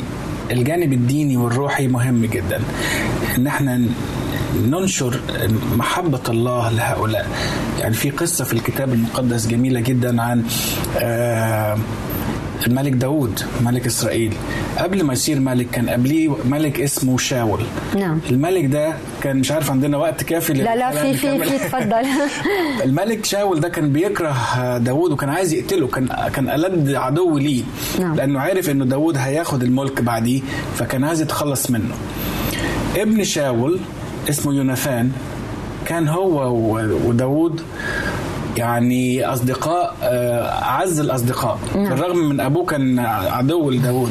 الجانب 0.50 0.92
الديني 0.92 1.36
والروحي 1.36 1.88
مهم 1.88 2.24
جدا. 2.26 2.60
ان 3.38 3.46
إحنا 3.46 3.82
ننشر 4.66 5.20
محبة 5.76 6.20
الله 6.28 6.70
لهؤلاء. 6.70 7.26
يعني 7.80 7.94
في 7.94 8.10
قصة 8.10 8.44
في 8.44 8.52
الكتاب 8.52 8.92
المقدس 8.92 9.46
جميلة 9.46 9.80
جدا 9.80 10.22
عن 10.22 10.44
آه، 10.98 11.78
الملك 12.66 12.92
داود 12.92 13.40
ملك 13.64 13.86
إسرائيل. 13.86 14.32
قبل 14.78 15.02
ما 15.02 15.12
يصير 15.12 15.40
ملك 15.40 15.66
كان 15.72 15.88
قبليه 15.90 16.30
ملك 16.44 16.80
اسمه 16.80 17.18
شاول. 17.18 17.60
نعم. 17.98 18.18
الملك 18.30 18.64
ده 18.64 18.92
كان 19.22 19.36
مش 19.36 19.52
عارف 19.52 19.70
عندنا 19.70 19.96
وقت 19.96 20.22
كافي 20.24 20.52
لا 20.52 20.76
لا 20.76 20.90
في 20.90 21.14
في. 21.16 21.38
في 21.44 21.58
تفضل 21.58 22.06
الملك 22.84 23.24
شاول 23.24 23.60
ده 23.60 23.68
كان 23.68 23.92
بيكره 23.92 24.34
داوود 24.78 25.12
وكان 25.12 25.30
عايز 25.30 25.52
يقتله 25.52 25.86
كان 25.86 26.08
كان 26.34 26.48
ألد 26.48 26.94
عدو 26.94 27.38
ليه. 27.38 27.62
نعم. 28.00 28.14
لأنه 28.14 28.40
عارف 28.40 28.70
إنه 28.70 28.84
داوود 28.84 29.16
هياخد 29.16 29.62
الملك 29.62 30.00
بعديه 30.02 30.40
فكان 30.76 31.04
عايز 31.04 31.20
يتخلص 31.20 31.70
منه. 31.70 31.94
ابن 32.96 33.24
شاول 33.24 33.78
اسمه 34.28 34.54
يوناثان 34.54 35.12
كان 35.86 36.08
هو 36.08 36.54
و- 36.56 37.08
وداوود 37.08 37.60
يعني 38.56 39.24
أصدقاء 39.24 39.96
آه، 40.02 40.42
أعز 40.62 41.00
الأصدقاء. 41.00 41.58
نعم. 41.74 41.88
بالرغم 41.88 42.18
من 42.28 42.40
أبوه 42.40 42.66
كان 42.66 42.98
عدو 42.98 43.70
لداوود. 43.70 44.10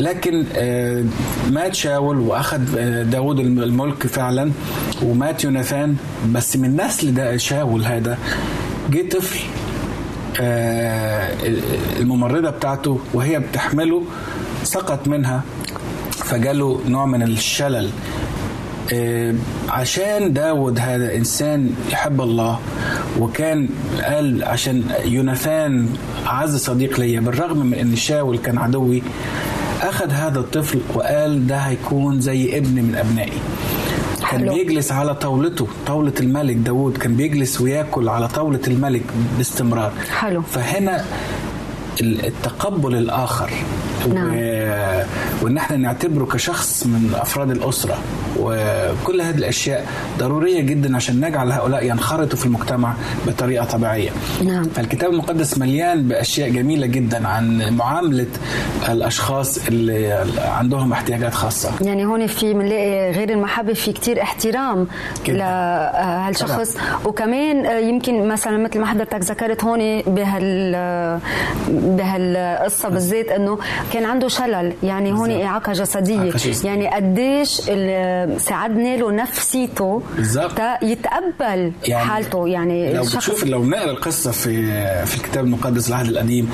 لكن 0.00 0.44
آه، 0.56 1.04
مات 1.50 1.74
شاول 1.74 2.18
وأخذ 2.18 2.60
آه، 2.78 3.02
داوود 3.02 3.38
الم- 3.40 3.62
الملك 3.62 4.06
فعلا 4.06 4.50
ومات 5.02 5.44
يوناثان. 5.44 5.96
بس 6.32 6.56
من 6.56 6.76
نسل 6.76 7.40
شاول 7.40 7.84
هذا 7.84 8.18
جه 8.90 9.08
طفل 9.08 9.40
الممرضة 12.00 12.50
بتاعته 12.50 13.00
وهي 13.14 13.38
بتحمله 13.40 14.02
سقط 14.64 15.08
منها 15.08 15.42
فجاله 16.10 16.80
نوع 16.88 17.06
من 17.06 17.22
الشلل. 17.22 17.90
عشان 19.68 20.32
داود 20.32 20.78
هذا 20.78 21.14
إنسان 21.16 21.70
يحب 21.90 22.20
الله 22.20 22.58
وكان 23.18 23.68
قال 24.04 24.44
عشان 24.44 24.82
يوناثان 25.04 25.88
أعز 26.26 26.56
صديق 26.56 27.00
ليا 27.00 27.20
بالرغم 27.20 27.66
من 27.66 27.74
أن 27.74 27.96
شاول 27.96 28.38
كان 28.38 28.58
عدوي 28.58 29.02
أخذ 29.82 30.10
هذا 30.10 30.40
الطفل 30.40 30.80
وقال 30.94 31.46
ده 31.46 31.56
هيكون 31.56 32.20
زي 32.20 32.58
ابن 32.58 32.74
من 32.74 32.94
أبنائي 32.94 33.32
كان. 34.30 34.48
بيجلس 34.54 34.92
على 34.92 35.14
طاولته 35.14 35.66
طاولة 35.86 36.12
الملك 36.20 36.56
داود 36.56 36.96
كان 36.96 37.14
بيجلس 37.16 37.60
وياكل 37.60 38.08
على 38.08 38.28
طاولة 38.28 38.60
الملك 38.68 39.02
باستمرار 39.38 39.92
حلو. 40.10 40.42
فهنا 40.42 41.04
ال- 42.00 42.26
التقبل 42.26 42.94
الآخر 42.96 43.50
نعم. 44.08 44.30
و... 44.34 45.04
وان 45.42 45.56
إحنا 45.56 45.76
نعتبره 45.76 46.24
كشخص 46.24 46.86
من 46.86 47.14
افراد 47.14 47.50
الاسره 47.50 47.98
وكل 48.40 49.20
هذه 49.20 49.38
الاشياء 49.38 49.86
ضروريه 50.18 50.60
جدا 50.60 50.96
عشان 50.96 51.26
نجعل 51.26 51.52
هؤلاء 51.52 51.86
ينخرطوا 51.86 52.38
في 52.38 52.46
المجتمع 52.46 52.94
بطريقه 53.26 53.64
طبيعيه. 53.64 54.10
نعم. 54.44 54.64
فالكتاب 54.64 55.10
المقدس 55.12 55.58
مليان 55.58 56.02
باشياء 56.08 56.48
جميله 56.48 56.86
جدا 56.86 57.28
عن 57.28 57.76
معامله 57.76 58.26
الاشخاص 58.88 59.66
اللي 59.66 60.24
عندهم 60.38 60.92
احتياجات 60.92 61.34
خاصه. 61.34 61.70
يعني 61.80 62.04
هون 62.06 62.26
في 62.26 62.54
بنلاقي 62.54 63.10
غير 63.10 63.30
المحبة 63.30 63.72
في 63.72 63.92
كتير 63.92 64.22
احترام. 64.22 64.86
لهالشخص 65.28 66.76
وكمان 67.04 67.66
آه، 67.66 67.78
يمكن 67.78 68.28
مثلا 68.28 68.58
مثل 68.58 68.80
ما 68.80 68.86
حضرتك 68.86 69.20
ذكرت 69.20 69.64
هون 69.64 70.02
بهال 70.02 70.72
بهالقصة 71.68 72.88
بالذات 72.88 73.28
إنه 73.28 73.58
كان 73.92 74.04
عنده 74.04 74.28
شلل 74.28 74.72
يعني 74.82 75.12
هون 75.12 75.30
إعاقة 75.42 75.72
جسدية 75.72 76.18
إعاقة 76.18 76.36
جسدية. 76.36 76.68
يعني 76.70 76.88
قديش 76.88 77.48
ساعدنا 78.42 78.96
له 78.96 79.12
نفسيته 79.12 80.02
بالظبط. 80.16 80.52
تا 80.52 80.78
يتقبل 80.84 81.72
يعني 81.88 82.04
حالته 82.10 82.48
يعني 82.48 82.92
لو 82.94 83.02
الشخص- 83.02 83.16
بتشوف 83.16 83.44
لو 83.44 83.64
نقرأ 83.64 83.90
القصة 83.90 84.30
في 84.30 84.66
في 85.06 85.16
الكتاب 85.16 85.44
المقدس 85.44 85.88
العهد 85.88 86.06
القديم 86.06 86.50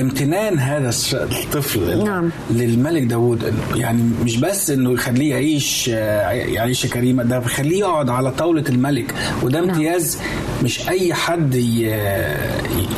امتنان 0.00 0.58
هذا 0.58 0.90
الطفل 1.12 2.04
نعم. 2.04 2.30
للملك 2.50 3.02
داود 3.02 3.44
إنه 3.44 3.80
يعني 3.80 4.02
مش 4.24 4.36
بس 4.36 4.70
إنه 4.70 4.92
يخليه 4.92 5.30
يعيش 5.30 5.90
آه، 5.94 6.30
يعيش 6.30 6.86
كريمة 6.86 7.22
ده 7.22 7.38
بيخليه 7.38 7.78
يقعد 7.78 8.10
على 8.10 8.30
طاولة 8.30 8.64
الملك 8.68 9.14
وده 9.42 9.58
امتياز 9.58 10.18
مش 10.62 10.88
أي 10.88 11.14
حد 11.14 11.54
ي- 11.54 11.84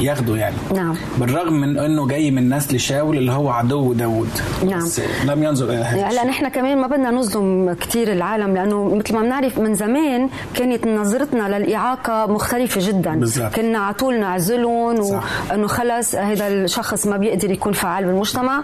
ياخده 0.01 0.37
يعني 0.37 0.57
نعم 0.75 0.95
بالرغم 1.19 1.53
من 1.53 1.79
إنه 1.79 2.07
جاي 2.07 2.31
من 2.31 2.55
نسل 2.55 2.81
شاول 2.81 3.17
اللي 3.19 3.33
هو 3.33 3.49
عدو 3.51 3.93
داود 3.93 4.29
نعم. 4.67 4.79
بس 4.79 5.01
لم 5.27 5.43
ينظر 5.43 5.65
إلى 5.69 5.75
هذا 5.77 6.07
الشيء. 6.09 6.27
نحن 6.27 6.49
كمان 6.49 6.79
ما 6.79 6.87
بدنا 6.87 7.11
نظلم 7.11 7.73
كثير 7.81 8.13
العالم 8.13 8.55
لأنه 8.55 8.95
مثل 8.95 9.15
ما 9.15 9.23
بنعرف 9.23 9.59
من 9.59 9.75
زمان 9.75 10.29
كانت 10.55 10.87
نظرتنا 10.87 11.59
للإعاقة 11.59 12.27
مختلفة 12.33 12.89
جدا 12.89 13.15
بالظبط. 13.15 13.55
كنا 13.55 13.79
على 13.79 13.95
طول 13.95 14.21
نعزلهم. 14.21 15.01
وإنه 15.51 15.67
خلص 15.67 16.15
هذا 16.15 16.49
الشخص 16.49 16.86
ما 17.07 17.17
بيقدر 17.17 17.51
يكون 17.51 17.73
فعال 17.73 18.05
بالمجتمع 18.05 18.63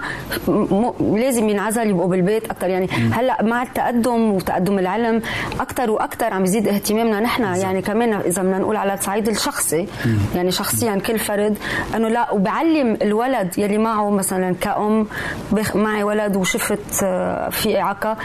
لازم 1.01 1.49
ينعزل 1.49 1.91
يبقوا 1.91 2.09
بالبيت 2.09 2.45
أكثر 2.51 2.69
يعني 2.69 2.89
هلأ 3.13 3.43
مع 3.43 3.63
التقدم 3.63 4.31
وتقدم 4.33 4.79
العلم 4.79 5.23
أكثر 5.61 5.91
وأكثر 5.91 6.35
عم 6.35 6.45
يزيد 6.45 6.69
اهتمامنا 6.69 7.21
نحن. 7.21 7.43
يعني 7.43 7.83
كمان 7.83 8.13
إذا 8.13 8.43
بدنا 8.43 8.59
نقول 8.59 8.77
على 8.77 8.95
الصعيد 8.95 9.29
الشخصي 9.29 9.87
يعني 10.35 10.51
شخصيا 10.51 10.97
كل 10.97 11.19
فرد 11.19 11.59
إنه 11.97 12.09
لا 12.09 12.31
وبعلم 12.33 12.99
الولد 13.03 13.59
يلي 13.59 13.79
معه 13.79 14.11
مثلا 14.11 14.55
كأم 14.61 15.07
بخ- 15.53 15.77
معي 15.77 16.03
ولد 16.03 16.37
وشفت 16.37 17.03
آه، 17.05 17.49
في 17.49 17.81
إعاقة 17.81 18.17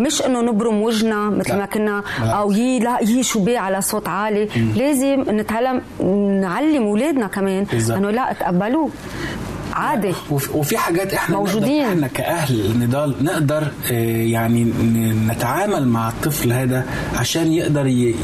مش 0.00 0.22
إنه 0.22 0.40
نبرم 0.40 0.82
وجهنا 0.82 1.30
مثل 1.30 1.50
لا. 1.50 1.56
ما 1.58 1.66
كنا. 1.66 2.02
أو 2.22 2.52
يي 2.52 2.78
لا 2.78 2.98
يي 3.02 3.22
شو 3.22 3.44
بيه 3.44 3.58
على 3.58 3.80
صوت 3.80 4.08
عالي. 4.08 4.48
لازم 4.76 5.24
نتعلم 5.28 5.82
نعلم 6.40 6.82
أولادنا 6.82 7.26
كمان. 7.26 7.66
إنه 7.90 8.10
لا 8.10 8.32
تقبلوه. 8.40 8.90
عادي 9.76 10.12
وفي 10.30 10.76
حاجات 10.78 11.14
إحنا 11.14 11.36
موجودين. 11.36 11.82
نقدر 11.82 11.92
إحنا 11.92 12.06
كأهل 12.06 12.78
نضال 12.78 13.14
نقدر 13.24 13.62
آه، 13.90 13.92
يعني 14.26 14.64
نتعامل 15.28 15.88
مع 15.88 16.08
الطفل 16.08 16.52
هذا 16.52 16.86
عشان 17.16 17.52
يقدر 17.52 17.86
ي- 17.86 18.14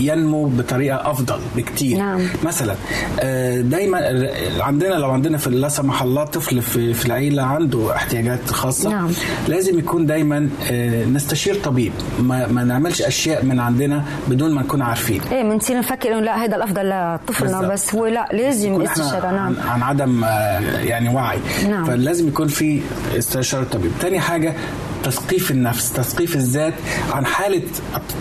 ينمو 0.00 0.44
بطريقة 0.44 1.10
أفضل 1.10 1.38
بكتير 1.56 1.98
نعم. 1.98 2.20
مثلا 2.44 2.74
آه، 3.20 3.60
دايما 3.60 4.28
عندنا 4.60 4.94
لو 4.94 5.10
عندنا 5.10 5.38
في 5.38 5.50
لا 5.50 5.68
سمح 5.68 6.02
الله 6.02 6.24
طفل 6.24 6.62
في 6.62 6.94
في 6.94 7.06
العيلة 7.06 7.42
عنده 7.42 7.96
احتياجات 7.96 8.50
خاصة 8.50 8.90
نعم. 8.90 9.10
لازم 9.48 9.78
يكون 9.78 10.06
دايما 10.06 10.48
آه، 10.70 11.04
نستشير 11.04 11.54
طبيب 11.54 11.92
ما, 12.20 12.46
ما 12.46 12.64
نعملش 12.64 13.02
أشياء 13.02 13.44
من 13.44 13.60
عندنا 13.60 14.04
بدون 14.28 14.54
ما 14.54 14.62
نكون 14.62 14.82
عارفين 14.82 15.20
إيه 15.32 15.42
بنصير 15.42 15.78
نفكر 15.78 16.08
إنه 16.12 16.20
لا 16.20 16.44
هذا 16.44 16.56
الأفضل 16.56 16.88
لطفلنا. 16.90 17.60
بس 17.68 17.94
هو 17.94 18.06
لا 18.06 18.28
لازم 18.32 18.82
استشاره 18.82 19.30
نعم 19.30 19.38
عن, 19.38 19.56
عن 19.68 19.82
عدم 19.82 20.24
يعني 20.62 21.08
وعي 21.08 21.38
نعم. 21.68 21.84
فلازم 21.84 22.28
يكون 22.28 22.48
في 22.48 22.80
استشارة 23.18 23.64
طبيب 23.64 23.92
تاني 24.00 24.20
حاجة 24.20 24.54
تثقيف 25.04 25.50
النفس 25.50 25.92
تثقيف 25.92 26.36
الذات 26.36 26.74
عن 27.12 27.26
حالة 27.26 27.62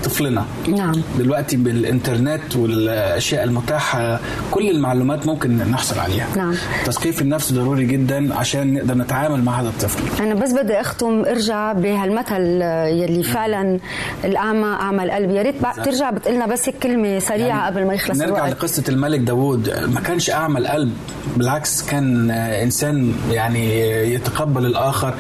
طفلنا. 0.04 0.46
نعم. 0.68 0.92
دلوقتي 1.18 1.56
بالإنترنت 1.56 2.56
والأشياء 2.56 3.44
المتاحة 3.44 4.20
كل 4.52 4.70
المعلومات 4.70 5.28
ممكن 5.28 5.58
نحصل 5.58 6.00
عليها. 6.00 6.28
نعم. 6.36 6.56
تثقيف 6.86 7.22
النفس 7.22 7.54
ضروري 7.54 7.86
جدا 7.86 8.36
عشان 8.36 8.74
نقدر 8.74 8.94
نتعامل 8.94 9.44
مع 9.44 9.62
هذا 9.62 9.70
الطفل. 9.70 10.24
أنا 10.24 10.36
بس 10.36 10.52
بدي 10.52 10.82
أختم 10.82 11.26
ارجع 11.26 11.74
بهالمثل 11.74 12.62
يلي 13.02 13.24
فعلا 13.24 13.80
الأعمى 14.24 14.66
أعمى 14.66 15.04
القلب. 15.04 15.32
يا 15.32 15.42
ريت 15.42 15.56
ترجع 15.86 16.10
بتقلنا 16.10 16.46
بس 16.46 16.70
كلمة 16.70 17.20
سريعة 17.20 17.48
يعني 17.48 17.66
قبل 17.66 17.88
ما 17.88 17.94
يخلص 17.94 18.18
نرجع 18.18 18.36
الوقت. 18.36 18.52
لقصة 18.52 18.84
الملك 18.90 19.20
داوود. 19.20 19.70
ما 19.70 20.02
كانش 20.02 20.30
أعمى 20.30 20.60
القلب 20.60 20.94
بالعكس 21.38 21.84
كان 21.84 22.32
إنسان 22.32 23.14
يعني 23.32 23.80
يتقبل 24.14 24.66
الآخر. 24.66 25.14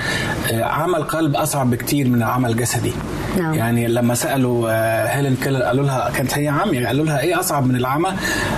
آه، 0.52 0.64
عمى 0.64 0.98
القلب 0.98 1.36
أصعب 1.52 1.70
بكتير 1.70 2.08
من 2.08 2.16
العمى 2.24 2.48
الجسدي. 2.50 2.94
نعم. 3.38 3.54
يعني 3.54 3.88
لما 3.88 4.16
سألوا 4.16 4.70
آه، 4.72 5.06
هيلين 5.08 5.36
كيلر 5.36 5.62
قالوا 5.62 5.86
لها 5.86 6.12
كانت 6.16 6.38
هي 6.38 6.48
عامية 6.48 6.88
قالوا 6.88 7.06
لها 7.06 7.20
إيه 7.20 7.40
أصعب 7.40 7.68
من 7.68 7.76
العمى؟ 7.76 8.10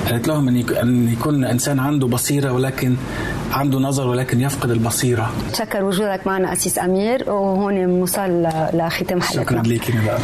قالت 0.10 0.28
لهم 0.28 0.48
أن 0.48 1.10
يكون 1.14 1.46
إنسان 1.46 1.80
عنده 1.80 2.08
بصيرة 2.08 2.52
ولكن 2.52 2.96
عنده 3.52 3.80
نظر 3.80 4.08
ولكن 4.08 4.42
يفقد 4.42 4.72
البصيرة. 4.72 5.32
شكر 5.54 5.84
وجودك 5.84 6.28
معنا 6.28 6.54
اسيس 6.54 6.80
أمير 6.80 7.30
وهون 7.30 7.86
بنوصل 7.86 8.42
لختام 8.74 9.22
حلقتنا. 9.22 9.44
شكرا 9.44 9.62
ليكي 9.62 9.94
نداء 9.98 10.22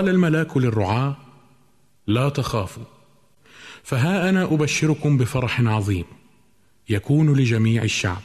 فقال 0.00 0.14
الملاك 0.14 0.56
للرعاة 0.56 1.16
لا 2.06 2.28
تخافوا 2.28 2.84
فها 3.82 4.28
أنا 4.28 4.44
أبشركم 4.44 5.16
بفرح 5.16 5.60
عظيم 5.60 6.04
يكون 6.88 7.36
لجميع 7.36 7.82
الشعب. 7.82 8.22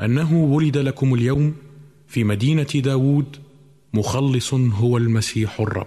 أنه 0.00 0.34
ولد 0.34 0.78
لكم 0.78 1.14
اليوم 1.14 1.56
في 2.08 2.24
مدينة 2.24 2.62
داوود 2.74 3.36
مخلص 3.94 4.54
هو 4.54 4.96
المسيح 4.96 5.60
الرب. 5.60 5.86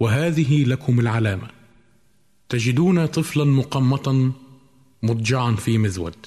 وهذه 0.00 0.64
لكم 0.64 1.00
العلامة 1.00 1.48
تجدون 2.48 3.06
طفلا 3.06 3.44
مقمطا 3.44 4.32
مضجعا 5.02 5.52
في 5.52 5.78
مذود 5.78 6.26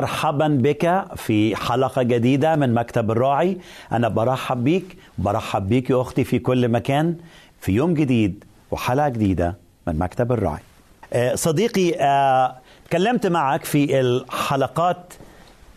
مرحبا 0.00 0.48
بك 0.48 1.04
في 1.16 1.56
حلقة 1.56 2.02
جديدة 2.02 2.56
من 2.56 2.74
مكتب 2.74 3.10
الراعي. 3.10 3.58
أنا 3.92 4.08
برحب 4.08 4.64
بيك 4.64 4.96
برحب 5.18 5.68
بيك 5.68 5.90
يا 5.90 6.00
أختي 6.00 6.24
في 6.24 6.38
كل 6.38 6.68
مكان 6.68 7.16
في 7.60 7.72
يوم 7.72 7.94
جديد 7.94 8.44
وحلقة 8.70 9.08
جديدة 9.08 9.56
من 9.86 9.98
مكتب 9.98 10.32
الراعي. 10.32 10.62
آه، 11.12 11.34
صديقي 11.34 11.94
آه، 12.00 12.56
تكلمت 12.88 13.26
معك 13.26 13.64
في 13.64 14.00
الحلقات 14.00 15.14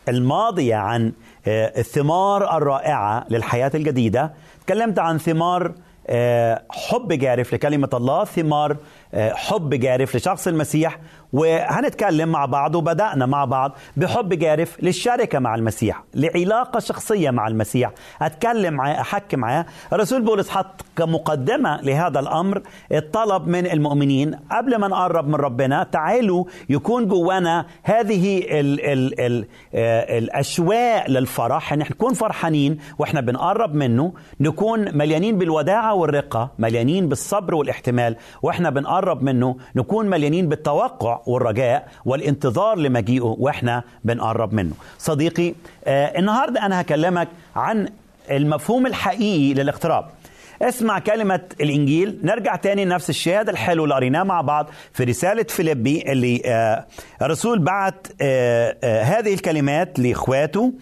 الماضية 0.10 0.76
عن 0.76 1.12
آه، 1.48 1.80
الثمار 1.80 2.58
الرائعة 2.58 3.26
للحياة 3.30 3.72
الجديدة. 3.76 4.34
تكلمت 4.66 5.00
عن 5.00 5.18
ثمار 5.18 5.74
حب 6.70 7.14
جارف 7.14 7.54
لكلمة 7.54 7.90
الله 7.94 8.26
ثمار 8.26 8.78
حب 9.16 9.70
جارف 9.74 10.16
لشخص 10.16 10.48
المسيح 10.48 11.00
وهنتكلم 11.34 12.30
مع 12.30 12.46
بعض 12.46 12.76
وبدأنا 12.76 13.26
مع 13.26 13.46
بعض 13.46 13.72
بحب 13.98 14.34
جارف 14.34 14.78
للشركة 14.84 15.40
مع 15.40 15.56
المسيح 15.56 16.04
لعلاقة 16.14 16.80
شخصية 16.80 17.30
مع 17.32 17.48
المسيح. 17.48 17.92
أتكلم 18.22 18.74
معاه 18.74 19.02
أحكي 19.02 19.38
معاه 19.38 19.66
الرسول 19.94 20.22
بولس 20.22 20.50
حط 20.50 20.82
كمقدمة 20.98 21.82
لهذا 21.82 22.20
الأمر 22.20 22.62
الطلب 22.92 23.48
من 23.48 23.66
المؤمنين 23.68 24.36
قبل 24.52 24.76
ما 24.76 24.88
نقرب 24.88 25.28
من 25.28 25.36
ربنا 25.36 25.84
تعالوا 25.84 26.46
يكون 26.70 27.08
جوانا 27.08 27.66
هذه 27.84 28.38
ال 28.40 28.86
ال 28.86 29.20
ال 29.22 29.46
آه، 29.76 30.18
الأشواق 30.18 31.10
للفرح 31.10 31.74
إن 31.74 31.82
إحنا 31.82 31.96
نكون 31.96 32.14
فرحانين 32.14 32.78
وإحنا 33.00 33.22
بنقرب 33.22 33.76
منه 33.76 34.14
نكون 34.40 34.98
مليانين 34.98 35.38
بالوداعة 35.38 35.94
والرقة 35.94 36.52
مليانين 36.60 37.10
بالصبر 37.10 37.56
والاحتمال 37.56 38.16
وإحنا 38.42 38.70
بنقرب 38.70 39.03
منه 39.12 39.56
نكون 39.76 40.10
مليانين 40.10 40.50
بالتوقع 40.50 41.22
والرجاء 41.26 41.88
والانتظار 42.06 42.78
لمجيئه 42.78 43.36
وإحنا 43.40 43.84
بنقرب 44.04 44.54
منه. 44.54 44.74
صديقي 45.00 45.54
آه 45.86 46.20
النهارده 46.20 46.66
أنا 46.66 46.82
هكلمك 46.82 47.28
عن 47.56 47.90
المفهوم 48.32 48.86
الحقيقي 48.88 49.54
للاقتراب. 49.54 50.06
اسمع 50.62 51.00
كلمة 51.00 51.40
الإنجيل 51.62 52.20
نرجع 52.24 52.56
تاني 52.56 52.86
لنفس 52.86 53.10
الشهادة 53.10 53.52
الحلو 53.52 53.84
اللي 53.84 53.96
قريناه 53.96 54.24
مع 54.24 54.42
بعض 54.42 54.70
في 54.94 55.04
رسالة 55.04 55.44
فيليبي 55.44 56.12
اللي 56.12 56.42
آه 56.46 56.86
الرسول 57.22 57.60
بعت 57.60 58.08
آه 58.22 58.76
آه 58.84 59.02
هذه 59.04 59.34
الكلمات 59.34 60.00
لإخواته. 60.00 60.74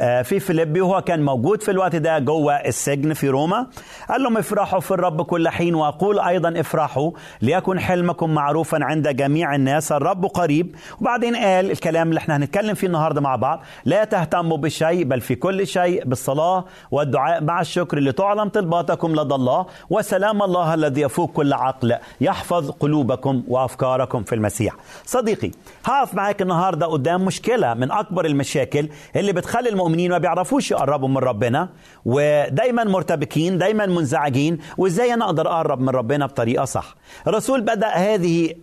في 0.00 0.40
فيليبي 0.40 0.80
وهو 0.80 1.00
كان 1.00 1.22
موجود 1.22 1.62
في 1.62 1.70
الوقت 1.70 1.96
ده 1.96 2.18
جوه 2.18 2.54
السجن 2.54 3.12
في 3.12 3.28
روما. 3.28 3.66
قال 4.08 4.22
لهم 4.22 4.36
افرحوا 4.36 4.80
في 4.80 4.90
الرب 4.90 5.22
كل 5.22 5.48
حين 5.48 5.74
وأقول 5.74 6.20
أيضا 6.20 6.60
افرحوا 6.60 7.10
ليكن 7.42 7.80
حلمكم 7.80 8.30
معروفا 8.34 8.78
عند 8.82 9.08
جميع 9.08 9.54
الناس. 9.54 9.92
الرب 9.92 10.26
قريب. 10.26 10.74
وبعدين 11.00 11.36
قال 11.36 11.70
الكلام 11.70 12.08
اللي 12.08 12.18
إحنا 12.18 12.36
هنتكلم 12.36 12.74
فيه 12.74 12.86
النهارده 12.86 13.20
مع 13.20 13.36
بعض 13.36 13.60
لا 13.84 14.04
تهتموا 14.04 14.56
بشيء 14.56 15.04
بل 15.04 15.20
في 15.20 15.34
كل 15.34 15.66
شيء 15.66 16.04
بالصلاة 16.04 16.64
والدعاء 16.90 17.42
مع 17.44 17.60
الشكر 17.60 17.98
لتعلم 17.98 18.48
طلباتكم 18.48 19.12
لدى 19.12 19.34
الله. 19.34 19.66
وسلام 19.90 20.42
الله 20.42 20.74
الذي 20.74 21.00
يفوق 21.00 21.32
كل 21.32 21.52
عقل 21.52 21.96
يحفظ 22.20 22.70
قلوبكم 22.70 23.42
وأفكاركم 23.48 24.22
في 24.22 24.34
المسيح. 24.34 24.74
صديقي 25.06 25.50
هقف 25.84 26.14
معاك 26.14 26.42
النهارده 26.42 26.86
قدام 26.86 27.24
مشكلة 27.24 27.74
من 27.74 27.90
أكبر 27.90 28.24
المشاكل 28.24 28.88
اللي 29.16 29.32
بتخلي 29.32 29.68
ما 29.96 30.18
بيعرفوش 30.18 30.70
يقربوا 30.70 31.08
من 31.08 31.16
ربنا 31.18 31.68
ودايما 32.04 32.84
مرتبكين 32.84 33.58
دايما 33.58 33.86
منزعجين 33.86 34.58
وإزاي 34.78 35.14
أنا 35.14 35.24
أقدر 35.24 35.48
أقرب 35.48 35.80
من 35.80 35.88
ربنا 35.88 36.26
بطريقة 36.26 36.64
صح؟ 36.64 36.94
الرسول 37.26 37.60
بدأ 37.60 37.88
هذه 37.88 38.54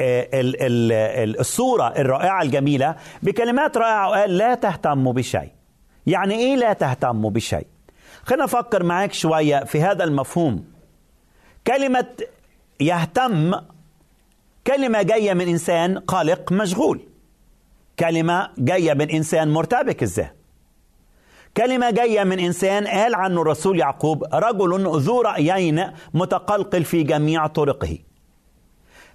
آه، 0.00 0.40
ال- 0.40 0.62
ال- 0.62 0.92
ال- 0.92 1.40
الصورة 1.40 1.88
الرائعة 1.88 2.42
الجميلة 2.42 2.96
بكلمات 3.22 3.76
رائعة 3.76 4.08
وقال 4.10 4.36
لا 4.36 4.54
تهتموا 4.54 5.12
بشيء. 5.12 5.48
يعني 6.06 6.34
إيه 6.34 6.56
لا 6.56 6.72
تهتموا 6.72 7.30
بشيء؟ 7.30 7.66
خلينا 8.22 8.44
نفكر 8.44 8.82
معاك 8.82 9.12
شوية 9.12 9.64
في 9.64 9.82
هذا 9.82 10.04
المفهوم. 10.04 10.64
كلمة 11.66 12.06
يهتم 12.80 13.54
كلمة 14.66 15.02
جاية 15.02 15.34
من 15.34 15.48
إنسان 15.48 15.98
قلق 15.98 16.52
مشغول. 16.52 17.00
كلمة 17.98 18.50
جاية 18.58 18.94
من 18.94 19.10
إنسان 19.10 19.48
مرتبك 19.50 20.02
الذهن 20.02 20.30
كلمة 21.58 21.90
جاية 21.90 22.24
من 22.24 22.38
إنسان 22.38 22.86
قال 22.86 23.14
عنه 23.14 23.42
الرسول 23.42 23.78
يعقوب 23.78 24.24
رجل 24.34 25.00
ذو 25.00 25.20
رأيين 25.20 25.86
متقلقل 26.14 26.84
في 26.84 27.02
جميع 27.02 27.46
طرقه. 27.46 27.98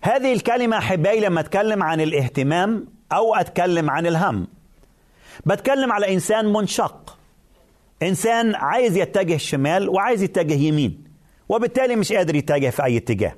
هذه 0.02 0.34
الكلمة 0.34 0.78
أحبائي 0.78 1.20
لما 1.20 1.40
أتكلم 1.40 1.84
عن 1.84 2.02
الاهتمام 2.02 2.88
أو 3.14 3.36
أتكلم 3.36 3.90
عن 3.90 4.08
الهم. 4.08 4.48
بتكلم 5.46 5.92
على 5.92 6.14
إنسان 6.14 6.54
منشق. 6.54 7.18
إنسان 8.02 8.56
عايز 8.56 8.98
يتجه 8.98 9.38
شمال 9.38 9.90
وعايز 9.90 10.24
يتجه 10.24 10.54
يمين 10.54 11.04
وبالتالي 11.50 11.96
مش 11.96 12.14
قادر 12.14 12.36
يتجه 12.36 12.70
في 12.70 12.84
أي 12.84 12.98
اتجاه. 12.98 13.36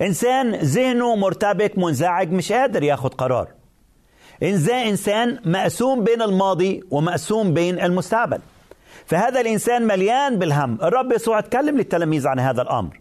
إنسان 0.00 0.54
ذهنه 0.54 1.16
مرتبك 1.16 1.78
منزعج 1.78 2.32
مش 2.32 2.52
قادر 2.52 2.82
ياخد 2.82 3.14
قرار. 3.14 3.57
إنسان 4.42 4.86
إنسان 4.86 5.40
مقسوم 5.44 6.04
بين 6.04 6.22
الماضي 6.22 6.84
ومقسوم 6.90 7.54
بين 7.54 7.80
المستقبل. 7.80 8.38
فهذا 9.06 9.40
الإنسان 9.40 9.86
مليان 9.86 10.38
بالهم. 10.38 10.78
الرب 10.82 11.12
يسوع 11.12 11.38
اتكلم 11.38 11.76
للتلاميذ 11.76 12.26
عن 12.26 12.38
هذا 12.38 12.62
الأمر. 12.62 13.00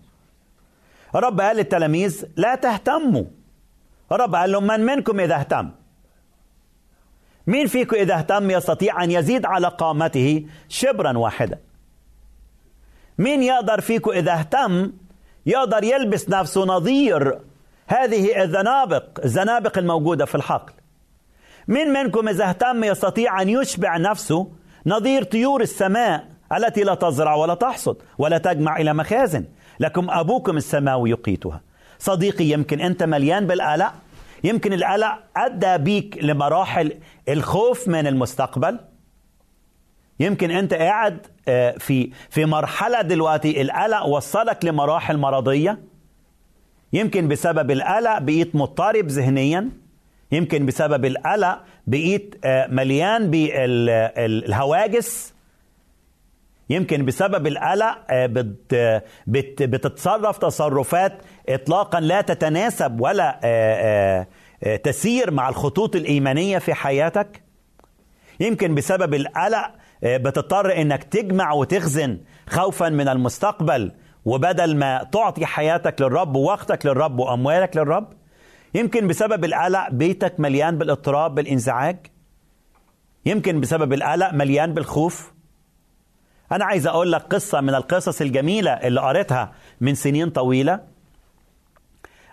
الرب 1.15 1.41
قال 1.41 1.57
للتلاميذ 1.57 2.25
لا 2.35 2.55
تهتموا. 2.55 3.23
الرب 4.11 4.35
قال 4.35 4.51
لهم 4.51 4.67
من 4.67 4.79
منكم 4.79 5.19
إذا 5.19 5.35
اهتم؟ 5.35 5.69
مين 7.47 7.67
فيكم 7.67 7.95
إذا 7.95 8.15
اهتم 8.15 8.51
يستطيع 8.51 9.03
أن 9.03 9.11
يزيد 9.11 9.45
على 9.45 9.67
قامته 9.67 10.45
شبرا 10.69 11.17
واحدا؟ 11.17 11.59
مين 13.17 13.43
يقدر 13.43 13.81
فيكم 13.81 14.11
إذا 14.11 14.33
اهتم 14.33 14.91
يقدر 15.45 15.83
يلبس 15.83 16.29
نفسه 16.29 16.65
نظير؟ 16.65 17.39
هذه 17.87 18.43
الزنابق 18.43 19.03
الزنابق 19.23 19.77
الموجودة 19.77 20.25
في 20.25 20.35
الحقل. 20.35 20.73
من 21.67 21.87
منكم 21.87 22.29
إذا 22.29 22.49
اهتم 22.49 22.83
يستطيع 22.83 23.41
أن 23.41 23.49
يشبع 23.49 23.97
نفسه 23.97 24.51
نظير 24.85 25.23
طيور 25.23 25.61
السماء 25.61 26.27
التي 26.57 26.83
لا 26.83 26.95
تزرع 26.95 27.35
ولا 27.35 27.53
تحصد 27.53 27.97
ولا 28.17 28.37
تجمع 28.37 28.77
إلى 28.77 28.93
مخازن. 28.93 29.45
لكم 29.79 30.09
أبوكم 30.09 30.57
السماوي 30.57 31.09
يقيتها. 31.09 31.61
صديقي 31.99 32.45
يمكن 32.45 32.81
أنت 32.81 33.03
مليان 33.03 33.47
بالقلق 33.47 33.93
يمكن 34.43 34.73
القلق 34.73 35.19
أدى 35.37 35.77
بيك 35.83 36.23
لمراحل 36.23 36.93
الخوف 37.29 37.87
من 37.87 38.07
المستقبل. 38.07 38.79
يمكن 40.19 40.51
أنت 40.51 40.73
قاعد 40.73 41.27
آه، 41.47 41.71
في 41.71 42.11
في 42.29 42.45
مرحلة 42.45 43.01
دلوقتي 43.01 43.61
القلق 43.61 44.05
وصلك 44.05 44.65
لمراحل 44.65 45.17
مرضية. 45.17 45.79
يمكن 46.93 47.27
بسبب 47.27 47.71
القلق 47.71 48.19
بقيت 48.19 48.55
مضطرب 48.55 49.07
ذهنيا. 49.07 49.69
يمكن 50.31 50.65
بسبب 50.65 51.05
القلق 51.05 51.59
بقيت 51.87 52.35
آه، 52.45 52.67
مليان 52.67 53.31
بالهواجس 53.31 55.33
يمكن 56.69 57.05
بسبب 57.05 57.47
القلق 57.47 57.97
آه، 58.09 58.25
بت 58.25 58.75
بت 59.27 59.63
بتتصرف 59.63 60.37
تصرفات 60.37 61.13
اطلاقا 61.49 61.99
لا 61.99 62.21
تتناسب 62.21 63.01
ولا 63.01 63.39
آه، 63.43 64.27
تسير 64.83 65.31
مع 65.31 65.49
الخطوط 65.49 65.95
الإيمانية 65.95 66.57
في 66.57 66.73
حياتك. 66.73 67.41
يمكن 68.39 68.75
بسبب 68.75 69.13
القلق 69.13 69.71
بتضطر 70.03 70.81
إنك 70.81 71.03
تجمع 71.03 71.53
وتخزن 71.53 72.19
خوفا 72.47 72.89
من 72.89 73.07
المستقبل 73.07 73.91
وبدل 74.25 74.75
ما 74.75 75.03
تعطي 75.03 75.45
حياتك 75.45 76.01
للرب 76.01 76.35
ووقتك 76.35 76.85
للرب 76.85 77.19
وأموالك 77.19 77.77
للرب 77.77 78.13
يمكن 78.77 79.07
بسبب 79.07 79.45
القلق 79.45 79.89
بيتك 79.89 80.39
مليان 80.39 80.77
بالاضطراب 80.77 81.35
بالانزعاج؟ 81.35 81.97
يمكن 83.25 83.59
بسبب 83.59 83.93
القلق 83.93 84.33
مليان 84.33 84.73
بالخوف؟ 84.73 85.33
أنا 86.51 86.65
عايز 86.65 86.87
أقول 86.87 87.11
لك 87.11 87.21
قصة 87.21 87.61
من 87.61 87.75
القصص 87.75 88.21
الجميلة 88.21 88.71
اللي 88.71 89.01
قريتها 89.01 89.51
من 89.81 89.95
سنين 89.95 90.29
طويلة. 90.29 90.79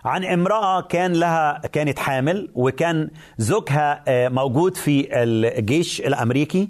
عن 0.05 0.23
امرأة 0.25 0.81
كان 0.81 1.13
لها 1.13 1.61
كانت 1.71 1.99
حامل 1.99 2.51
وكان 2.55 3.09
زوجها 3.37 4.03
آه، 4.07 4.29
موجود 4.29 4.77
في 4.77 5.23
الجيش 5.23 6.01
الأمريكي. 6.01 6.69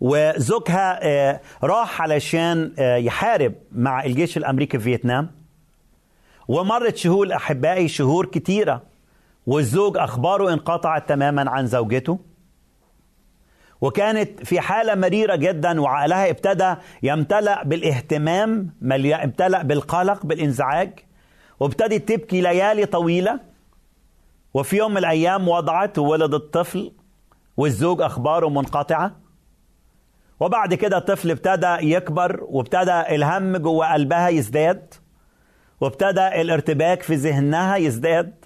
وزوجها 0.00 0.98
آه، 1.02 1.40
راح 1.62 2.02
علشان 2.02 2.72
آه، 2.78 2.96
يحارب 2.96 3.54
مع 3.72 4.04
الجيش 4.04 4.36
الأمريكي 4.36 4.78
في 4.78 4.84
فيتنام. 4.84 5.39
ومرت 6.50 6.96
شهور 6.96 7.34
أحبائي 7.34 7.88
شهور 7.88 8.26
كتيرة 8.26 8.82
والزوج 9.46 9.96
أخباره 9.96 10.52
انقطعت 10.52 11.08
تماما 11.08 11.50
عن 11.50 11.66
زوجته. 11.66 12.18
وكانت 13.80 14.44
في 14.44 14.60
حالة 14.60 14.94
مريرة 14.94 15.36
جدا 15.36 15.80
وعقلها 15.80 16.30
ابتدى 16.30 16.74
يمتلأ 17.02 17.64
بالاهتمام 17.64 18.74
امتلأ 19.24 19.62
بالقلق 19.62 20.26
بالإنزعاج. 20.26 20.98
وابتدت 21.60 22.08
تبكي 22.08 22.40
ليالي 22.40 22.86
طويلة. 22.86 23.40
وفي 24.54 24.76
يوم 24.76 24.90
من 24.90 24.98
الأيام 24.98 25.48
وضعت 25.48 25.98
وولدت 25.98 26.54
طفل 26.54 26.92
والزوج 27.56 28.00
أخباره 28.02 28.48
منقطعة. 28.48 29.16
وبعد 30.40 30.74
كده 30.74 30.98
الطفل 30.98 31.30
ابتدى 31.30 31.76
يكبر 31.94 32.40
وابتدى 32.42 33.00
الهم 33.00 33.56
جوه 33.56 33.92
قلبها 33.92 34.28
يزداد. 34.28 34.94
وابتدى 35.80 36.40
الارتباك 36.40 37.02
في 37.02 37.14
ذهنها 37.14 37.76
يزداد 37.76 38.44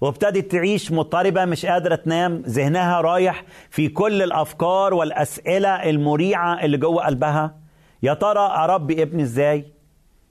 وابتدت 0.00 0.52
تعيش 0.52 0.92
مضطربة 0.92 1.44
مش 1.44 1.66
قادرة 1.66 1.94
تنام 1.94 2.42
ذهنها 2.46 3.00
رايح 3.00 3.44
في 3.70 3.88
كل 3.88 4.22
الأفكار 4.22 4.94
والأسئلة 4.94 5.68
المريعة 5.90 6.64
اللي 6.64 6.76
جوه 6.76 7.06
قلبها. 7.06 7.54
يا 8.02 8.14
ترى 8.14 8.38
أربي 8.38 9.02
ابني 9.02 9.22
إزاي؟ 9.22 9.64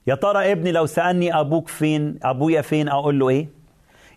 يا 0.07 0.15
ترى 0.15 0.51
ابني 0.51 0.71
لو 0.71 0.85
سألني 0.85 1.39
أبوك 1.39 1.67
فين 1.67 2.19
أبويا 2.23 2.61
فين 2.61 2.89
أقول 2.89 3.19
له 3.19 3.29
إيه؟ 3.29 3.49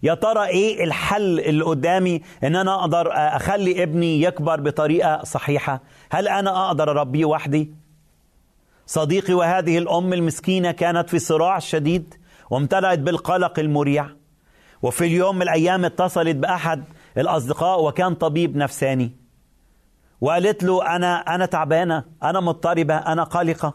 يا 0.02 0.14
ترى 0.14 0.46
إيه 0.46 0.84
الحل 0.84 1.40
اللي 1.40 1.64
قدامي 1.64 2.22
إن 2.44 2.56
أنا 2.56 2.74
أقدر 2.80 3.08
أخلي 3.12 3.82
ابني 3.82 4.22
يكبر 4.22 4.60
بطريقة 4.60 5.24
صحيحة؟ 5.24 5.80
هل 6.10 6.28
أنا 6.28 6.66
أقدر 6.66 6.90
أربيه 6.90 7.24
وحدي؟ 7.24 7.70
صديقي 8.86 9.34
وهذه 9.34 9.78
الأم 9.78 10.12
المسكينة 10.12 10.70
كانت 10.70 11.10
في 11.10 11.18
صراع 11.18 11.58
شديد 11.58 12.14
وامتلأت 12.50 12.98
بالقلق 12.98 13.58
المريع. 13.58 14.06
وفي 14.82 15.04
اليوم 15.04 15.36
من 15.36 15.42
الأيام 15.42 15.84
اتصلت 15.84 16.36
بأحد 16.36 16.84
الأصدقاء 17.18 17.84
وكان 17.84 18.14
طبيب 18.14 18.56
نفساني. 18.56 19.12
وقالت 20.20 20.62
له 20.62 20.96
أنا 20.96 21.34
أنا 21.34 21.46
تعبانة 21.46 22.04
أنا 22.22 22.40
مضطربة 22.40 22.96
أنا 22.96 23.24
قلقة 23.24 23.74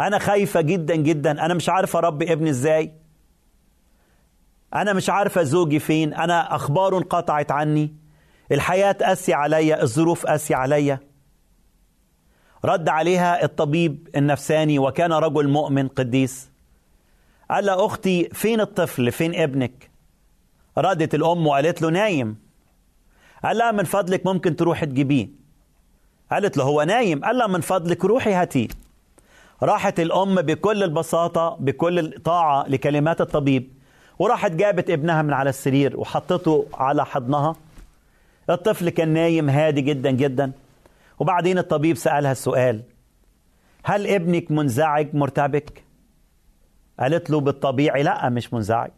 أنا 0.00 0.18
خايفة 0.18 0.60
جدا 0.60 0.94
جدا 0.96 1.44
أنا 1.44 1.54
مش 1.54 1.68
عارفة 1.68 1.98
أربي 1.98 2.32
ابني 2.32 2.50
إزاي. 2.50 2.92
أنا 4.74 4.92
مش 4.92 5.10
عارفة 5.10 5.42
زوجي 5.42 5.78
فين 5.78 6.14
أنا 6.14 6.54
أخباره 6.54 6.98
انقطعت 6.98 7.50
عني 7.50 7.94
الحياة 8.52 8.92
قاسية 8.92 9.34
عليا 9.34 9.82
الظروف 9.82 10.26
قاسية 10.26 10.56
عليا. 10.56 11.00
رد 12.64 12.88
عليها 12.88 13.44
الطبيب 13.44 14.08
النفساني 14.16 14.78
وكان 14.78 15.12
رجل 15.12 15.48
مؤمن 15.48 15.88
قديس. 15.88 16.50
قال 17.50 17.66
لها 17.66 17.86
أختي 17.86 18.28
فين 18.32 18.60
الطفل؟ 18.60 19.12
فين 19.12 19.34
ابنك؟ 19.34 19.90
ردت 20.78 21.14
الأم 21.14 21.46
وقالت 21.46 21.82
له 21.82 21.90
نايم. 21.90 22.36
قال 23.44 23.58
لها 23.58 23.72
من 23.72 23.84
فضلك 23.84 24.26
ممكن 24.26 24.56
تروحي 24.56 24.86
تجيبيه. 24.86 25.28
قالت 26.32 26.56
له 26.56 26.64
هو 26.64 26.82
نايم. 26.82 27.24
قال 27.24 27.38
لها 27.38 27.46
من 27.46 27.60
فضلك 27.60 28.04
روحي 28.04 28.32
هاتيه. 28.32 28.68
راحت 29.62 30.00
الأم 30.00 30.34
بكل 30.34 30.82
البساطة 30.82 31.56
بكل 31.60 31.98
الطاعة 31.98 32.68
لكلمات 32.68 33.20
الطبيب 33.20 33.72
وراحت 34.18 34.50
جابت 34.50 34.90
ابنها 34.90 35.22
من 35.22 35.32
على 35.32 35.50
السرير 35.50 36.00
وحطته 36.00 36.66
على 36.74 37.06
حضنها. 37.06 37.56
الطفل 38.50 38.88
كان 38.88 39.08
نايم 39.08 39.50
هادي 39.50 39.80
جدا 39.80 40.10
جدا. 40.10 40.52
وبعدين 41.18 41.58
الطبيب 41.58 41.96
سألها 41.96 42.32
السؤال 42.32 42.82
هل 43.84 44.06
ابنك 44.06 44.50
منزعج 44.50 45.14
مرتبك؟ 45.14 45.84
قالت 47.00 47.30
له 47.30 47.40
بالطبيعي 47.40 48.02
لا 48.02 48.28
مش 48.28 48.52
منزعج. 48.54 48.90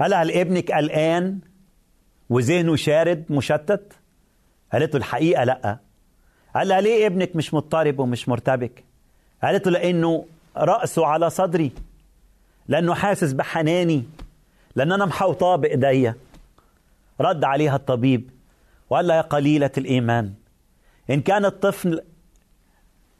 قال 0.00 0.14
هل 0.14 0.30
ابنك 0.30 0.72
قلقان 0.72 1.38
وذهنه 2.30 2.76
شارد 2.76 3.24
مشتت؟ 3.30 3.92
قالت 4.72 4.94
له 4.94 4.98
الحقيقة 4.98 5.44
لا. 5.44 5.78
قال 6.54 6.68
لها 6.68 6.80
ليه 6.80 7.06
ابنك 7.06 7.36
مش 7.36 7.54
مضطرب 7.54 7.98
ومش 7.98 8.28
مرتبك؟ 8.28 8.84
قالت 9.42 9.66
له 9.66 9.72
لأنه 9.72 10.24
رأسه 10.56 11.06
على 11.06 11.30
صدري 11.30 11.72
لأنه 12.68 12.94
حاسس 12.94 13.32
بحناني 13.32 14.04
لأن 14.76 14.92
أنا 14.92 15.06
محوطاه 15.06 15.56
بإيديا 15.56 16.14
رد 17.20 17.44
عليها 17.44 17.76
الطبيب 17.76 18.30
وقال 18.90 19.06
لها 19.06 19.16
يا 19.16 19.20
قليلة 19.22 19.70
الإيمان. 19.78 20.34
إن 21.10 21.20
كان 21.20 21.44
الطفل 21.44 22.00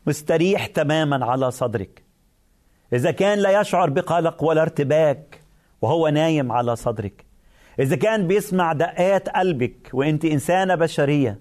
مستريح 0.07 0.67
تماما 0.67 1.27
على 1.27 1.51
صدرك 1.51 2.03
إذا 2.93 3.11
كان 3.11 3.39
لا 3.39 3.61
يشعر 3.61 3.91
بقلق 3.91 4.45
ولا 4.45 4.63
ارتباك 4.63 5.41
وهو 5.83 6.09
نايم 6.09 6.53
على 6.53 6.77
صدرك 6.77 7.25
إذا 7.81 7.97
كان 7.97 8.27
بيسمع 8.27 8.73
دقات 8.73 9.29
قلبك 9.29 9.91
وأنت 9.93 10.25
إنسانة 10.25 10.75
بشرية 10.75 11.41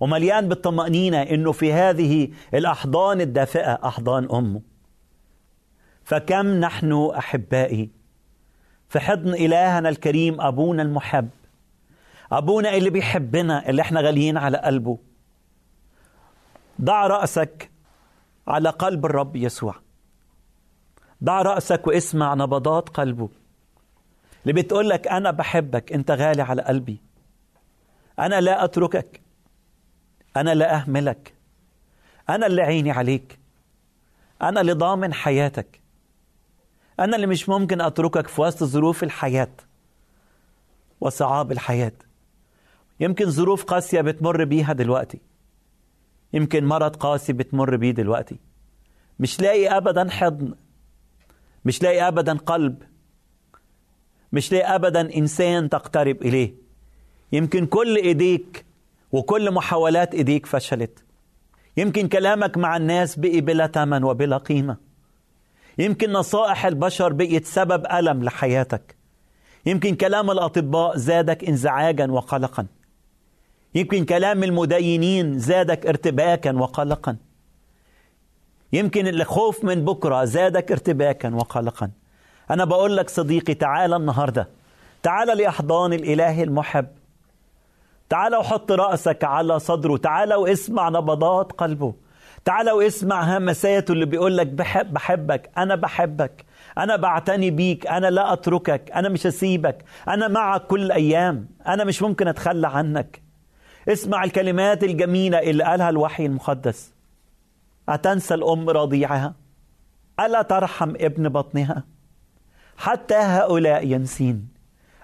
ومليان 0.00 0.48
بالطمأنينة 0.48 1.22
إنه 1.22 1.52
في 1.52 1.72
هذه 1.72 2.28
الأحضان 2.54 3.20
الدافئة 3.20 3.72
أحضان 3.84 4.28
أمه 4.32 4.60
فكم 6.04 6.46
نحن 6.46 7.10
أحبائي؟ 7.18 7.90
في 8.88 9.00
حضن 9.00 9.34
إلهنا 9.34 9.88
الكريم 9.88 10.40
أبونا 10.40 10.82
المحب 10.82 11.28
أبونا 12.32 12.74
اللي 12.76 12.90
بيحبنا 12.90 13.68
اللي 13.68 13.82
إحنا 13.82 14.00
غاليين 14.00 14.36
على 14.36 14.58
قلبه. 14.58 14.98
ضع 16.80 17.06
رأسك 17.06 17.70
على 18.48 18.70
قلب 18.70 19.06
الرب 19.06 19.36
يسوع. 19.36 19.74
ضع 21.24 21.42
رأسك 21.42 21.86
واسمع 21.86 22.34
نبضات 22.34 22.88
قلبه. 22.88 23.28
اللي 24.42 24.62
بتقول 24.62 24.88
لك 24.88 25.08
أنا 25.08 25.30
بحبك 25.30 25.92
أنت 25.92 26.10
غالي 26.10 26.42
على 26.42 26.62
قلبي. 26.62 27.00
أنا 28.18 28.40
لا 28.40 28.64
أتركك. 28.64 29.20
أنا 30.36 30.54
لا 30.54 30.74
أهملك. 30.74 31.34
أنا 32.28 32.46
اللي 32.46 32.62
عيني 32.62 32.90
عليك. 32.90 33.38
أنا 34.42 34.60
اللي 34.60 34.72
ضامن 34.72 35.14
حياتك. 35.14 35.80
أنا 37.00 37.16
اللي 37.16 37.26
مش 37.26 37.48
ممكن 37.48 37.80
أتركك 37.80 38.28
في 38.28 38.40
وسط 38.40 38.64
ظروف 38.64 39.02
الحياة 39.02 39.50
وصعاب 41.00 41.52
الحياة. 41.52 41.92
يمكن 43.00 43.30
ظروف 43.30 43.64
قاسية 43.64 44.00
بتمر 44.00 44.44
بيها 44.44 44.72
دلوقتي. 44.72 45.27
يمكن 46.32 46.64
مرض 46.64 46.96
قاسي 46.96 47.32
بتمر 47.32 47.76
بيه 47.76 47.90
دلوقتي. 47.90 48.38
مش 49.18 49.40
لاقي 49.40 49.68
أبدا 49.68 50.10
حضن. 50.10 50.54
مش 51.64 51.82
لاقي 51.82 52.08
أبدا 52.08 52.32
قلب. 52.32 52.82
مش 54.32 54.52
لاقي 54.52 54.74
أبدا 54.74 55.16
إنسان 55.16 55.68
تقترب 55.68 56.22
إليه. 56.22 56.54
يمكن 57.32 57.66
كل 57.66 57.96
إيديك 57.96 58.64
وكل 59.12 59.50
محاولات 59.50 60.14
إيديك 60.14 60.46
فشلت. 60.46 61.04
يمكن 61.76 62.08
كلامك 62.08 62.58
مع 62.58 62.76
الناس 62.76 63.18
بقي 63.18 63.40
بلا 63.40 63.66
ثمن 63.66 64.04
وبلا 64.04 64.36
قيمة. 64.36 64.76
يمكن 65.78 66.12
نصائح 66.12 66.66
البشر 66.66 67.12
بقيت 67.12 67.46
سبب 67.46 67.86
ألم 67.92 68.24
لحياتك. 68.24 68.96
يمكن 69.66 69.94
كلام 69.94 70.30
الأطباء 70.30 70.96
زادك 70.96 71.44
انزعاجا 71.44 72.06
وقلقا. 72.10 72.66
يمكن 73.78 74.04
كلام 74.04 74.44
المدينين 74.44 75.38
زادك 75.38 75.86
ارتباكا 75.86 76.52
وقلقا. 76.52 77.16
يمكن 78.72 79.08
الخوف 79.08 79.64
من 79.64 79.84
بكرة 79.84 80.24
زادك 80.24 80.72
ارتباكا 80.72 81.34
وقلقا. 81.34 81.90
أنا 82.50 82.64
بقول 82.64 82.96
لك 82.96 83.10
صديقي 83.10 83.54
تعال 83.54 83.94
النهاردة. 83.94 84.48
تعال 85.02 85.38
لأحضان 85.38 85.92
الإله 85.92 86.42
المحب. 86.42 86.86
تعال 88.08 88.34
وحط 88.36 88.72
رأسك 88.72 89.24
على 89.24 89.58
صدره. 89.58 89.96
تعال 89.96 90.34
واسمع 90.34 90.88
نبضات 90.88 91.52
قلبه. 91.52 91.94
تعال 92.44 92.70
واسمع 92.70 93.36
همساته 93.36 93.92
اللي 93.92 94.06
بيقول 94.06 94.36
لك 94.36 94.46
بحب 94.46 94.92
بحبك. 94.92 95.50
أنا 95.58 95.74
بحبك. 95.74 96.44
أنا 96.78 96.96
بعتني 96.96 97.50
بيك. 97.50 97.86
أنا 97.86 98.10
لا 98.10 98.32
أتركك. 98.32 98.90
أنا 98.94 99.08
مش 99.08 99.26
هسيبك. 99.26 99.84
أنا 100.08 100.28
معك 100.28 100.66
كل 100.66 100.82
الأيام 100.82 101.48
أنا 101.66 101.84
مش 101.84 102.02
ممكن 102.02 102.28
أتخلى 102.28 102.68
عنك. 102.68 103.27
اسمع 103.88 104.24
الكلمات 104.24 104.84
الجميلة 104.84 105.38
اللي 105.38 105.64
قالها 105.64 105.88
الوحي 105.88 106.26
المقدس. 106.26 106.92
أتنسى 107.88 108.34
الأم 108.34 108.70
رضيعها؟ 108.70 109.34
ألا 110.20 110.42
ترحم 110.42 110.90
ابن 110.90 111.28
بطنها؟ 111.28 111.84
حتى 112.76 113.14
هؤلاء 113.14 113.86
ينسين. 113.86 114.48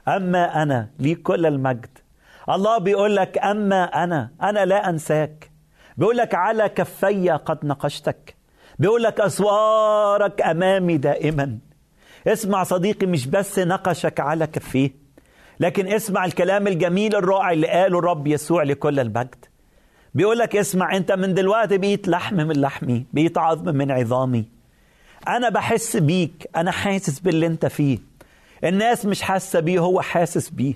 أما 0.09 0.63
أنا 0.63 0.91
لي 0.99 1.15
كل 1.15 1.47
المجد. 1.47 1.99
الله 2.49 2.79
بيقول 2.79 3.17
لك 3.17 3.39
أما 3.39 4.05
أنا 4.05 4.31
أنا 4.43 4.65
لا 4.65 4.89
أنساك. 4.89 5.51
بيقول 5.97 6.17
لك 6.17 6.35
على 6.35 6.69
كفي 6.69 7.31
قد 7.31 7.67
نقشتك. 7.67 8.37
بيقول 8.79 9.03
لك 9.03 9.21
أسوارك 9.21 10.43
أمامي 10.43 10.97
دائما. 10.97 11.59
اسمع 12.27 12.65
صديقي 12.65 13.07
مش 13.07 13.27
بس 13.27 13.59
نقشك 13.59 14.21
على 14.21 14.47
كفيه. 14.47 15.04
لكن 15.65 15.89
اسمع 15.89 16.25
الكلام 16.25 16.67
الجميل 16.67 17.17
الرائع 17.17 17.51
اللي 17.53 17.67
قاله 17.67 17.99
الرب 17.99 18.27
يسوع 18.27 18.63
لكل 18.63 19.01
المجد 19.01 19.45
بيقول 20.15 20.39
لك 20.39 20.57
اسمع 20.57 20.97
انت 20.97 21.13
من 21.13 21.35
دلوقتي 21.35 21.79
بقيت 21.79 22.09
لحم 22.09 22.37
من 22.37 22.61
لحمي 22.61 23.05
بقيت 23.13 23.39
عظم 23.39 23.75
من 23.75 23.91
عظامي. 23.91 24.45
أنا 25.29 25.49
بحس 25.49 25.97
بيك 25.97 26.49
أنا 26.57 26.71
حاسس 26.71 27.21
باللي 27.21 27.47
انت 27.47 27.67
فيه. 27.67 27.99
الناس 28.65 29.07
مش 29.07 29.23
حاسة 29.23 29.61
بيه 29.61 29.79
هو 29.79 30.01
حاسس 30.01 30.51
بيه. 30.51 30.75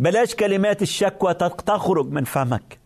بلاش 0.00 0.34
كلمات 0.34 0.82
الشكوى 0.82 1.34
تخرج 1.34 2.10
من 2.12 2.24
فمك. 2.24 2.78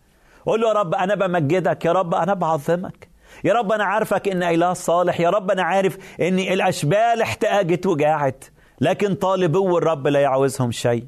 قول 0.46 0.60
له 0.60 0.68
يا 0.68 0.72
رب 0.72 0.94
أنا 0.94 1.14
بمجدك 1.14 1.84
يا 1.84 1.92
رب 1.92 2.14
أنا 2.14 2.34
بعظمك. 2.34 3.08
يا 3.44 3.52
رب 3.52 3.72
أنا 3.72 3.84
عارفك 3.84 4.28
ان 4.28 4.42
إله 4.42 4.72
صالح 4.72 5.20
يا 5.20 5.30
رب 5.30 5.50
أنا 5.50 5.62
عارف 5.62 5.98
ان 6.20 6.38
الأشبال 6.38 7.22
احتاجت 7.22 7.86
وجاعت. 7.86 8.44
لكن 8.80 9.14
طالبو 9.14 9.78
الرب 9.78 10.06
لا 10.06 10.20
يعوزهم 10.20 10.70
شيء. 10.70 11.04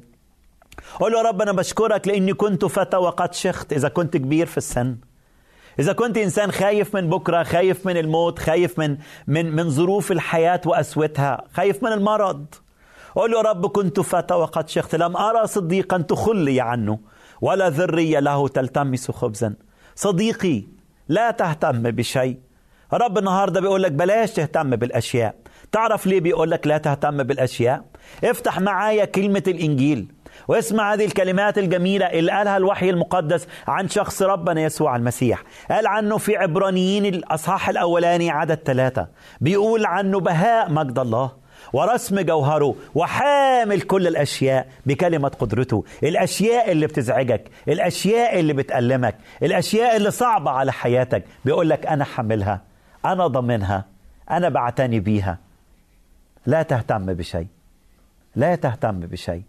قول 0.99 1.11
له 1.11 1.17
يا 1.17 1.23
رب 1.23 1.41
أنا 1.41 1.51
بشكرك 1.51 2.07
لأني 2.07 2.33
كنت 2.33 2.65
فتى 2.65 2.97
وقد 2.97 3.33
شخت. 3.33 3.73
إذا 3.73 3.89
كنت 3.89 4.17
كبير 4.17 4.45
في 4.45 4.57
السن 4.57 4.97
إذا 5.79 5.93
كنت 5.93 6.17
إنسان 6.17 6.51
خايف 6.51 6.95
من 6.95 7.09
بكرة 7.09 7.43
خايف 7.43 7.85
من 7.85 7.97
الموت 7.97 8.39
خايف 8.39 8.79
من 8.79 8.97
من 9.27 9.55
من 9.55 9.69
ظروف 9.69 10.11
الحياة 10.11 10.61
وأسوتها 10.65 11.43
خايف 11.53 11.83
من 11.83 11.91
المرض. 11.91 12.45
قول 13.15 13.31
له 13.31 13.37
يا 13.37 13.43
رب 13.43 13.65
كنت 13.65 13.99
فتى 13.99 14.33
وقد 14.33 14.69
شخت. 14.69 14.95
لم 14.95 15.17
أرى 15.17 15.47
صديقا 15.47 15.97
تخلي 15.97 16.61
عنه 16.61 16.99
ولا 17.41 17.69
ذرية 17.69 18.19
له 18.19 18.47
تلتمس 18.47 19.11
خبزا. 19.11 19.53
صديقي 19.95 20.63
لا 21.07 21.31
تهتم 21.31 21.81
بشيء. 21.81 22.37
رب 22.93 23.17
النهارده 23.17 23.61
بيقول 23.61 23.83
لك 23.83 23.91
بلاش 23.91 24.31
تهتم 24.31 24.75
بالأشياء. 24.75 25.35
تعرف 25.71 26.07
ليه 26.07 26.19
بيقول 26.19 26.51
لك 26.51 26.67
لا 26.67 26.77
تهتم 26.77 27.23
بالأشياء؟ 27.23 27.85
افتح 28.23 28.59
معايا 28.59 29.05
كلمة 29.05 29.43
الإنجيل. 29.47 30.07
واسمع 30.47 30.93
هذه 30.93 31.05
الكلمات 31.05 31.57
الجميلة 31.57 32.05
اللي 32.05 32.31
قالها 32.31 32.57
الوحي 32.57 32.89
المقدس 32.89 33.47
عن 33.67 33.89
شخص 33.89 34.21
ربنا 34.21 34.61
يسوع 34.61 34.95
المسيح. 34.95 35.43
قال 35.71 35.87
عنه 35.87 36.17
في 36.17 36.37
عبرانيين 36.37 37.05
الأصحاح 37.05 37.69
الأولاني 37.69 38.29
عدد 38.29 38.59
ثلاثة. 38.65 39.07
بيقول 39.41 39.85
عنه 39.85 40.19
بهاء 40.19 40.71
مجد 40.71 40.99
الله 40.99 41.31
ورسم 41.73 42.19
جوهره 42.19 42.75
وحامل 42.95 43.81
كل 43.81 44.07
الأشياء 44.07 44.67
بكلمة 44.85 45.27
قدرته. 45.27 45.83
الأشياء 46.03 46.71
اللي 46.71 46.87
بتزعجك 46.87 47.47
الأشياء 47.67 48.39
اللي 48.39 48.53
بتألمك 48.53 49.15
الأشياء 49.43 49.95
اللي 49.97 50.11
صعبة 50.11 50.51
على 50.51 50.71
حياتك. 50.71 51.23
بيقول 51.45 51.69
لك 51.69 51.85
أنا 51.85 52.03
حملها 52.03 52.61
أنا 53.05 53.27
ضمنها 53.27 53.85
أنا 54.31 54.49
بعتني 54.49 54.99
بيها. 54.99 55.37
لا 56.45 56.63
تهتم 56.63 57.05
بشيء 57.05 57.47
لا 58.35 58.55
تهتم 58.55 58.99
بشيء. 58.99 59.41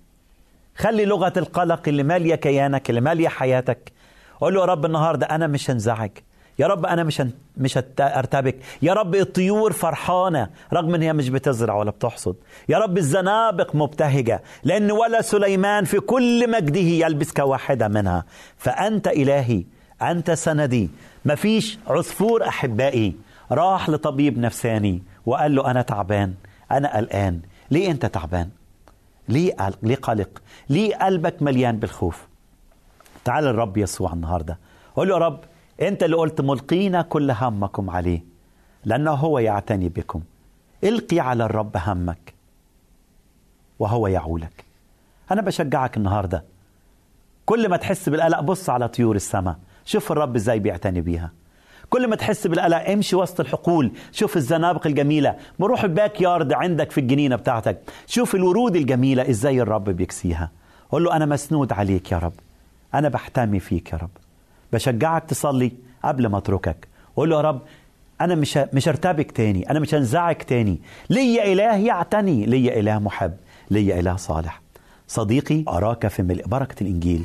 خلي 0.76 1.04
لغة 1.04 1.32
القلق 1.36 1.88
اللي 1.88 2.02
مالية 2.02 2.34
كيانك 2.34 2.90
اللي 2.90 3.00
مالية 3.00 3.28
حياتك. 3.28 3.92
قول 4.40 4.54
له 4.54 4.60
يا 4.60 4.64
رب 4.66 4.84
النهاردة 4.84 5.26
أنا 5.26 5.46
مش 5.46 5.70
هنزعج. 5.70 6.10
يا 6.58 6.66
رب 6.66 6.86
أنا 6.86 7.04
مش 7.04 7.22
مش 7.56 7.78
أرتبك. 8.00 8.56
يا 8.82 8.92
رب 8.92 9.14
الطيور 9.14 9.72
فرحانة 9.72 10.50
رغم 10.72 10.94
إن 10.94 11.02
هي 11.02 11.12
مش 11.12 11.28
بتزرع 11.28 11.74
ولا 11.74 11.90
بتحصد. 11.90 12.36
يا 12.68 12.78
رب 12.78 12.98
الزنابق 12.98 13.74
مبتهجة 13.74 14.42
لأن 14.64 14.90
ولا 14.90 15.22
سليمان 15.22 15.84
في 15.84 16.00
كل 16.00 16.50
مجده 16.50 16.80
يلبس 16.80 17.32
كواحدة 17.32 17.88
منها. 17.88 18.24
فأنت 18.56 19.08
إلهي 19.08 19.64
أنت 20.02 20.30
سندي. 20.30 20.90
مفيش 21.24 21.78
عصفور 21.86 22.48
أحبائي. 22.48 23.14
راح 23.50 23.88
لطبيب 23.88 24.38
نفساني 24.38 25.02
وقال 25.26 25.54
له 25.54 25.70
أنا 25.70 25.82
تعبان 25.82 26.34
أنا 26.72 26.96
قلقان. 26.96 27.40
ليه 27.70 27.90
أنت 27.90 28.06
تعبان؟ 28.06 28.48
ليه 29.28 29.54
ليه 29.82 29.96
قلق. 29.96 30.42
ليه 30.68 30.96
قلبك 30.96 31.42
مليان 31.42 31.78
بالخوف. 31.78 32.28
تعال 33.24 33.46
الرب 33.46 33.76
يسوع 33.76 34.12
النهارده. 34.12 34.58
قول 34.96 35.08
له 35.08 35.14
يا 35.14 35.18
رب 35.18 35.40
انت 35.82 36.02
اللي 36.02 36.16
قلت 36.16 36.40
ملقينا 36.40 37.02
كل 37.02 37.30
همكم 37.30 37.90
عليه 37.90 38.24
لأنه 38.84 39.10
هو 39.10 39.38
يعتني 39.38 39.88
بكم. 39.88 40.22
القي 40.84 41.20
على 41.20 41.44
الرب 41.44 41.76
همك 41.76 42.34
وهو 43.78 44.06
يعولك. 44.06 44.64
أنا 45.30 45.42
بشجعك 45.42 45.96
النهارده. 45.96 46.44
كل 47.46 47.68
ما 47.68 47.76
تحس 47.76 48.08
بالقلق 48.08 48.40
بص 48.40 48.70
على 48.70 48.88
طيور 48.88 49.16
السماء. 49.16 49.58
شوف 49.84 50.12
الرب 50.12 50.36
إزاي 50.36 50.58
بيعتني 50.58 51.00
بيها. 51.00 51.32
كل 51.90 52.08
ما 52.08 52.16
تحس 52.16 52.46
بالقلق 52.46 52.90
امشي 52.90 53.16
وسط 53.16 53.40
الحقول 53.40 53.92
شوف 54.12 54.36
الزنابق 54.36 54.86
الجميلة. 54.86 55.36
بروح 55.58 55.84
الباك 55.84 56.20
يارد 56.20 56.52
عندك 56.52 56.90
في 56.90 57.00
الجنينة 57.00 57.36
بتاعتك. 57.36 57.78
شوف 58.06 58.34
الورود 58.34 58.76
الجميلة 58.76 59.30
إزاي 59.30 59.60
الرب 59.62 59.84
بيكسيها. 59.84 60.50
قول 60.90 61.04
له 61.04 61.16
أنا 61.16 61.26
مسنود 61.26 61.72
عليك 61.72 62.12
يا 62.12 62.18
رب. 62.18 62.32
أنا 62.94 63.08
بحتمي 63.08 63.60
فيك 63.60 63.92
يا 63.92 63.98
رب. 63.98 64.10
بشجعك 64.72 65.24
تصلي 65.24 65.72
قبل 66.04 66.26
ما 66.26 66.38
أتركك. 66.38 66.88
قول 67.16 67.30
له 67.30 67.36
يا 67.36 67.40
رب 67.40 67.60
أنا 68.20 68.34
مش 68.34 68.56
مش 68.72 68.88
ارتبك 68.88 69.30
تاني. 69.30 69.70
أنا 69.70 69.80
مش 69.80 69.94
هنزعج 69.94 70.36
تاني. 70.36 70.80
ليا 71.10 71.52
إله 71.52 71.76
يعتني. 71.76 72.46
ليا 72.46 72.80
إله 72.80 72.98
محب. 72.98 73.32
ليا 73.70 74.00
إله 74.00 74.16
صالح. 74.16 74.62
صديقي 75.08 75.64
أراك 75.68 76.08
في 76.08 76.22
ملء 76.22 76.46
بركة 76.46 76.82
الإنجيل. 76.82 77.24